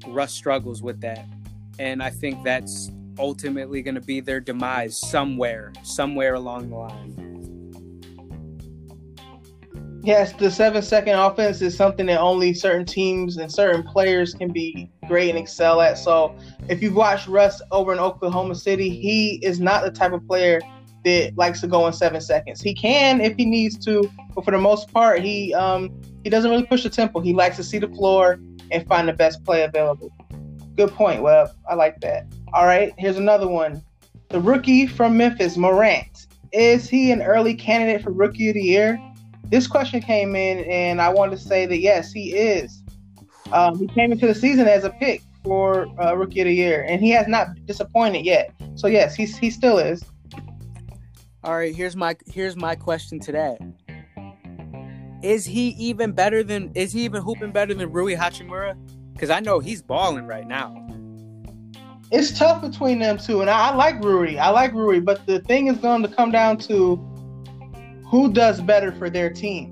Russ 0.07 0.33
struggles 0.33 0.81
with 0.81 1.01
that, 1.01 1.25
and 1.79 2.01
I 2.01 2.09
think 2.09 2.43
that's 2.43 2.91
ultimately 3.19 3.81
going 3.81 3.95
to 3.95 4.01
be 4.01 4.19
their 4.19 4.39
demise 4.39 4.97
somewhere, 4.97 5.73
somewhere 5.83 6.35
along 6.35 6.69
the 6.69 6.75
line. 6.75 7.32
Yes, 10.03 10.33
the 10.33 10.51
seven 10.51 10.81
second 10.81 11.15
offense 11.15 11.61
is 11.61 11.77
something 11.77 12.07
that 12.07 12.19
only 12.19 12.53
certain 12.53 12.85
teams 12.85 13.37
and 13.37 13.49
certain 13.49 13.83
players 13.83 14.33
can 14.33 14.51
be 14.51 14.91
great 15.07 15.29
and 15.29 15.39
excel 15.39 15.79
at. 15.79 15.97
So 15.97 16.35
if 16.67 16.83
you've 16.83 16.95
watched 16.95 17.29
Russ 17.29 17.61
over 17.71 17.93
in 17.93 17.99
Oklahoma 17.99 18.55
City, 18.55 18.89
he 18.89 19.35
is 19.35 19.61
not 19.61 19.85
the 19.85 19.91
type 19.91 20.11
of 20.11 20.27
player 20.27 20.59
that 21.05 21.37
likes 21.37 21.61
to 21.61 21.67
go 21.67 21.87
in 21.87 21.93
seven 21.93 22.19
seconds. 22.19 22.59
He 22.59 22.73
can 22.73 23.21
if 23.21 23.37
he 23.37 23.45
needs 23.45 23.77
to, 23.85 24.11
but 24.35 24.43
for 24.43 24.51
the 24.51 24.57
most 24.57 24.91
part, 24.91 25.21
he 25.21 25.53
um, 25.53 25.89
he 26.25 26.29
doesn't 26.29 26.51
really 26.51 26.65
push 26.65 26.83
the 26.83 26.89
tempo. 26.89 27.21
He 27.21 27.33
likes 27.33 27.55
to 27.55 27.63
see 27.63 27.79
the 27.79 27.87
floor 27.87 28.41
and 28.71 28.85
find 28.87 29.07
the 29.07 29.13
best 29.13 29.45
play 29.45 29.63
available. 29.63 30.11
Good 30.75 30.91
point, 30.91 31.21
Webb. 31.21 31.51
I 31.69 31.75
like 31.75 32.01
that. 32.01 32.25
All 32.51 32.65
right, 32.65 32.93
here's 32.97 33.17
another 33.17 33.47
one. 33.47 33.81
The 34.27 34.41
rookie 34.41 34.85
from 34.85 35.15
Memphis, 35.15 35.55
Morant. 35.55 36.27
Is 36.51 36.89
he 36.89 37.11
an 37.11 37.21
early 37.21 37.55
candidate 37.55 38.03
for 38.03 38.11
rookie 38.11 38.49
of 38.49 38.55
the 38.55 38.61
year? 38.61 38.99
This 39.53 39.67
question 39.67 40.01
came 40.01 40.35
in, 40.35 40.61
and 40.61 40.99
I 40.99 41.09
want 41.09 41.31
to 41.31 41.37
say 41.37 41.67
that 41.67 41.77
yes, 41.77 42.11
he 42.11 42.33
is. 42.33 42.81
Um, 43.51 43.77
he 43.77 43.85
came 43.85 44.11
into 44.11 44.25
the 44.25 44.33
season 44.33 44.67
as 44.67 44.83
a 44.83 44.89
pick 44.89 45.21
for 45.43 45.85
uh, 46.01 46.15
rookie 46.15 46.41
of 46.41 46.47
the 46.47 46.53
year, 46.55 46.83
and 46.89 46.99
he 46.99 47.11
has 47.11 47.27
not 47.27 47.49
disappointed 47.67 48.25
yet. 48.25 48.51
So 48.73 48.87
yes, 48.87 49.13
he's 49.13 49.37
he 49.37 49.51
still 49.51 49.77
is. 49.77 50.03
All 51.43 51.53
right, 51.53 51.75
here's 51.75 51.95
my 51.95 52.15
here's 52.25 52.55
my 52.55 52.73
question 52.73 53.19
to 53.19 53.31
that. 53.33 53.59
Is 55.21 55.45
he 55.45 55.67
even 55.77 56.13
better 56.13 56.43
than 56.43 56.71
is 56.73 56.91
he 56.91 57.05
even 57.05 57.21
hooping 57.21 57.51
better 57.51 57.75
than 57.75 57.91
Rui 57.91 58.15
Hachimura? 58.15 58.75
Because 59.13 59.29
I 59.29 59.39
know 59.39 59.59
he's 59.59 59.83
balling 59.83 60.25
right 60.25 60.47
now 60.47 60.83
it's 62.13 62.37
tough 62.37 62.61
between 62.61 62.99
them 62.99 63.17
two, 63.17 63.41
and 63.41 63.49
I, 63.49 63.69
I 63.69 63.75
like 63.75 64.03
Rui. 64.03 64.37
I 64.37 64.49
like 64.49 64.71
Rui, 64.73 64.99
but 64.99 65.25
the 65.25 65.39
thing 65.39 65.65
is 65.65 65.77
going 65.77 66.03
to 66.03 66.07
come 66.07 66.29
down 66.29 66.57
to 66.59 66.95
who 68.13 68.31
does 68.31 68.61
better 68.61 68.91
for 68.91 69.09
their 69.09 69.27
team. 69.27 69.71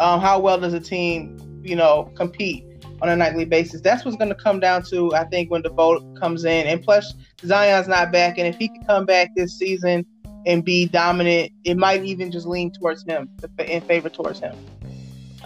Um, 0.00 0.20
how 0.20 0.40
well 0.40 0.58
does 0.58 0.74
a 0.74 0.80
team, 0.80 1.62
you 1.62 1.76
know, 1.76 2.10
compete 2.16 2.64
on 3.00 3.08
a 3.08 3.14
nightly 3.14 3.44
basis? 3.44 3.80
That's 3.80 4.04
what's 4.04 4.16
going 4.16 4.30
to 4.30 4.34
come 4.34 4.58
down 4.58 4.82
to, 4.90 5.14
I 5.14 5.22
think, 5.26 5.48
when 5.48 5.62
the 5.62 5.70
vote 5.70 6.02
comes 6.18 6.44
in. 6.44 6.66
And 6.66 6.82
plus, 6.82 7.14
Zion's 7.46 7.86
not 7.86 8.10
back, 8.10 8.36
and 8.36 8.48
if 8.48 8.56
he 8.56 8.66
can 8.66 8.84
come 8.84 9.06
back 9.06 9.30
this 9.36 9.56
season 9.56 10.04
and 10.44 10.64
be 10.64 10.86
dominant, 10.88 11.52
it 11.62 11.76
might 11.76 12.04
even 12.04 12.32
just 12.32 12.48
lean 12.48 12.72
towards 12.72 13.04
him, 13.04 13.30
in 13.60 13.80
favor 13.82 14.08
towards 14.08 14.40
him. 14.40 14.56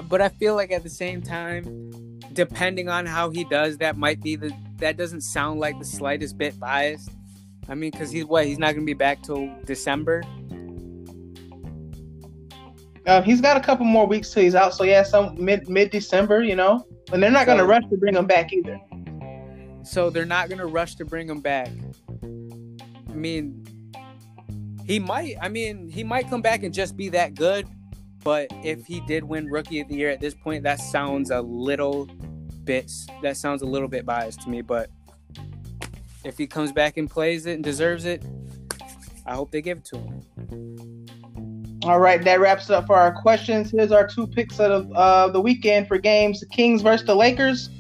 But 0.09 0.23
I 0.23 0.31
feel 0.31 0.55
like 0.55 0.73
at 0.73 0.85
the 0.85 0.89
same 0.89 1.21
time, 1.21 1.93
depending 2.33 2.89
on 2.89 3.05
how 3.05 3.29
he 3.29 3.45
does, 3.45 3.77
that 3.77 3.99
might 3.99 4.23
be 4.23 4.37
the 4.37 4.51
that 4.79 4.97
doesn't 4.97 5.21
sound 5.21 5.61
like 5.61 5.79
the 5.79 5.85
slightest 5.85 6.39
bit 6.39 6.59
biased. 6.59 7.11
I 7.69 7.75
mean, 7.75 7.91
because 7.91 8.11
he's 8.11 8.25
what? 8.25 8.47
He's 8.47 8.59
not 8.59 8.69
going 8.69 8.87
to 8.87 8.91
be 8.91 8.95
back 8.95 9.23
till 9.23 9.55
December. 9.67 10.23
Uh, 13.07 13.21
he's 13.23 13.41
got 13.41 13.57
a 13.57 13.61
couple 13.61 13.85
more 13.85 14.07
weeks 14.07 14.31
till 14.31 14.43
he's 14.43 14.55
out. 14.55 14.75
So 14.75 14.85
yeah, 14.85 15.03
some 15.03 15.43
mid 15.43 15.69
mid 15.69 15.91
December, 15.91 16.43
you 16.43 16.57
know. 16.57 16.87
And 17.13 17.23
they're 17.23 17.31
not 17.31 17.47
going 17.47 17.59
to 17.59 17.67
rush 17.67 17.83
to 17.91 17.97
bring 17.97 18.15
him 18.15 18.27
back 18.27 18.53
either. 18.53 18.81
So 19.85 20.11
they're 20.11 20.25
not 20.25 20.49
going 20.49 20.61
to 20.61 20.67
rush 20.67 20.95
to 20.97 21.05
bring 21.05 21.29
him 21.29 21.41
back. 21.41 21.69
I 22.23 23.15
mean, 23.15 23.67
he 24.87 24.99
might. 24.99 25.37
I 25.41 25.49
mean, 25.49 25.89
he 25.89 26.05
might 26.05 26.31
come 26.31 26.43
back 26.43 26.63
and 26.63 26.73
just 26.73 26.97
be 26.97 27.09
that 27.11 27.35
good. 27.35 27.67
But 28.25 28.49
if 28.63 28.87
he 28.87 29.01
did 29.01 29.25
win 29.25 29.51
Rookie 29.51 29.81
of 29.81 29.89
the 29.89 29.97
Year 29.97 30.11
at 30.11 30.21
this 30.21 30.35
point, 30.35 30.63
that 30.63 30.81
sounds 30.81 31.31
a 31.31 31.41
little 31.41 32.09
bit. 32.65 32.91
That 33.23 33.37
sounds 33.37 33.63
a 33.63 33.67
little 33.67 33.89
bit 33.89 34.07
biased 34.07 34.43
to 34.43 34.49
me, 34.49 34.63
but 34.63 34.91
if 36.25 36.39
he 36.39 36.47
comes 36.47 36.73
back 36.73 36.97
and 36.97 37.11
plays 37.11 37.47
it 37.47 37.55
and 37.55 37.65
deserves 37.65 38.05
it, 38.05 38.25
I 39.27 39.35
hope 39.35 39.51
they 39.51 39.61
give 39.61 39.79
it 39.79 39.85
to 39.87 39.99
him. 39.99 41.07
All 41.85 41.99
right, 41.99 42.23
that 42.23 42.39
wraps 42.39 42.71
it 42.71 42.75
up 42.75 42.87
for 42.87 42.95
our 42.95 43.13
questions. 43.13 43.73
Here's 43.73 43.91
our 43.91 44.07
two 44.07 44.29
picks 44.29 44.61
of 44.61 44.91
uh, 44.93 45.29
the 45.29 45.41
weekend 45.41 45.89
for 45.89 45.99
games: 45.99 46.39
the 46.39 46.47
Kings 46.47 46.81
versus 46.81 47.07
the 47.07 47.17
Lakers. 47.17 47.71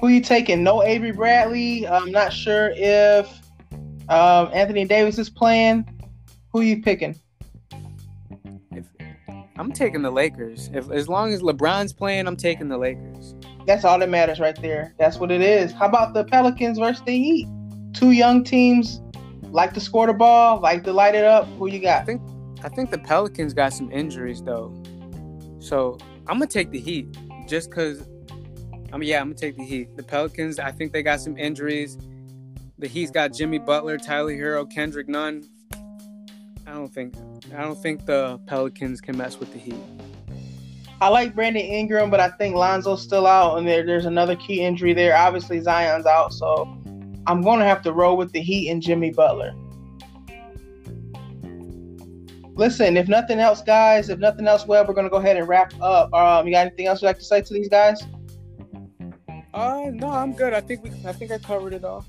Who 0.00 0.08
you 0.08 0.22
taking? 0.22 0.62
No 0.62 0.82
Avery 0.82 1.12
Bradley. 1.12 1.86
I'm 1.86 2.10
not 2.10 2.32
sure 2.32 2.72
if 2.74 3.26
um, 4.08 4.48
Anthony 4.54 4.86
Davis 4.86 5.18
is 5.18 5.28
playing. 5.28 5.84
Who 6.54 6.62
you 6.62 6.80
picking? 6.80 7.20
If, 8.72 8.86
I'm 9.58 9.72
taking 9.72 10.00
the 10.00 10.10
Lakers. 10.10 10.70
If 10.72 10.90
as 10.90 11.06
long 11.06 11.34
as 11.34 11.42
LeBron's 11.42 11.92
playing, 11.92 12.26
I'm 12.26 12.36
taking 12.36 12.68
the 12.68 12.78
Lakers. 12.78 13.34
That's 13.66 13.84
all 13.84 13.98
that 13.98 14.08
matters 14.08 14.40
right 14.40 14.60
there. 14.62 14.94
That's 14.98 15.18
what 15.18 15.30
it 15.30 15.42
is. 15.42 15.70
How 15.72 15.84
about 15.86 16.14
the 16.14 16.24
Pelicans 16.24 16.78
versus 16.78 17.02
the 17.04 17.12
Heat? 17.12 17.46
Two 17.92 18.12
young 18.12 18.42
teams 18.42 19.02
like 19.50 19.74
to 19.74 19.80
score 19.80 20.06
the 20.06 20.14
ball, 20.14 20.60
like 20.60 20.82
to 20.84 20.94
light 20.94 21.14
it 21.14 21.24
up. 21.24 21.46
Who 21.58 21.68
you 21.68 21.80
got? 21.80 22.02
I 22.02 22.04
think 22.06 22.22
I 22.62 22.68
think 22.68 22.90
the 22.90 22.98
Pelicans 22.98 23.54
got 23.54 23.72
some 23.72 23.90
injuries 23.90 24.42
though. 24.42 24.74
So 25.58 25.98
I'm 26.26 26.38
gonna 26.38 26.46
take 26.46 26.70
the 26.70 26.80
Heat 26.80 27.16
just 27.46 27.72
cause 27.72 28.06
I 28.92 28.96
mean 28.96 29.08
yeah, 29.08 29.20
I'm 29.20 29.28
gonna 29.28 29.34
take 29.34 29.56
the 29.56 29.64
Heat. 29.64 29.96
The 29.96 30.02
Pelicans, 30.02 30.58
I 30.58 30.70
think 30.70 30.92
they 30.92 31.02
got 31.02 31.20
some 31.20 31.36
injuries. 31.36 31.98
The 32.78 32.88
Heat's 32.88 33.10
got 33.10 33.32
Jimmy 33.32 33.58
Butler, 33.58 33.98
Tyler 33.98 34.32
Herro, 34.32 34.70
Kendrick 34.70 35.08
Nunn. 35.08 35.44
I 36.66 36.72
don't 36.72 36.92
think 36.92 37.14
I 37.56 37.62
don't 37.62 37.80
think 37.80 38.06
the 38.06 38.38
Pelicans 38.46 39.00
can 39.00 39.16
mess 39.16 39.38
with 39.38 39.52
the 39.52 39.58
Heat. 39.58 39.82
I 41.00 41.08
like 41.08 41.34
Brandon 41.34 41.62
Ingram, 41.62 42.10
but 42.10 42.20
I 42.20 42.28
think 42.28 42.54
Lonzo's 42.54 43.02
still 43.02 43.26
out, 43.26 43.56
and 43.56 43.66
there, 43.66 43.84
there's 43.86 44.04
another 44.04 44.36
key 44.36 44.60
injury 44.60 44.92
there. 44.92 45.16
Obviously, 45.16 45.58
Zion's 45.58 46.04
out, 46.04 46.34
so 46.34 46.64
I'm 47.26 47.40
going 47.40 47.58
to 47.60 47.64
have 47.64 47.80
to 47.82 47.92
roll 47.92 48.18
with 48.18 48.32
the 48.32 48.40
Heat 48.40 48.70
and 48.70 48.82
Jimmy 48.82 49.10
Butler. 49.10 49.54
Listen, 52.60 52.98
if 52.98 53.08
nothing 53.08 53.38
else, 53.38 53.62
guys, 53.62 54.10
if 54.10 54.18
nothing 54.18 54.46
else, 54.46 54.66
well, 54.66 54.84
we're 54.86 54.92
going 54.92 55.06
to 55.06 55.10
go 55.10 55.16
ahead 55.16 55.38
and 55.38 55.48
wrap 55.48 55.72
up. 55.80 56.12
Um, 56.12 56.46
you 56.46 56.52
got 56.52 56.66
anything 56.66 56.88
else 56.88 57.00
you'd 57.00 57.06
like 57.06 57.18
to 57.18 57.24
say 57.24 57.40
to 57.40 57.54
these 57.54 57.70
guys? 57.70 58.02
Uh, 59.54 59.84
no, 59.94 60.10
I'm 60.10 60.34
good. 60.34 60.52
I 60.52 60.60
think 60.60 60.84
we, 60.84 60.90
I 61.06 61.14
think 61.14 61.30
I 61.30 61.38
covered 61.38 61.72
it 61.72 61.86
all. 61.86 62.04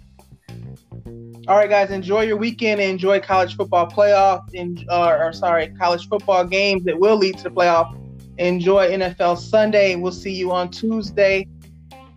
All 1.47 1.55
right, 1.55 1.69
guys, 1.69 1.89
enjoy 1.89 2.23
your 2.23 2.35
weekend 2.35 2.81
enjoy 2.81 3.21
college 3.21 3.55
football 3.55 3.89
playoff, 3.89 4.43
in, 4.53 4.77
uh, 4.89 5.15
or 5.21 5.31
sorry, 5.31 5.69
college 5.79 6.09
football 6.09 6.43
games 6.43 6.83
that 6.83 6.99
will 6.99 7.15
lead 7.15 7.37
to 7.37 7.43
the 7.43 7.49
playoff 7.49 7.97
Enjoy 8.37 8.89
NFL 8.89 9.37
Sunday. 9.37 9.95
We'll 9.95 10.11
see 10.11 10.33
you 10.33 10.51
on 10.51 10.69
Tuesday. 10.69 11.47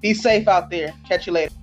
Be 0.01 0.12
safe 0.12 0.49
out 0.49 0.70
there. 0.70 0.92
Catch 1.09 1.29
you 1.29 1.35
later. 1.35 1.55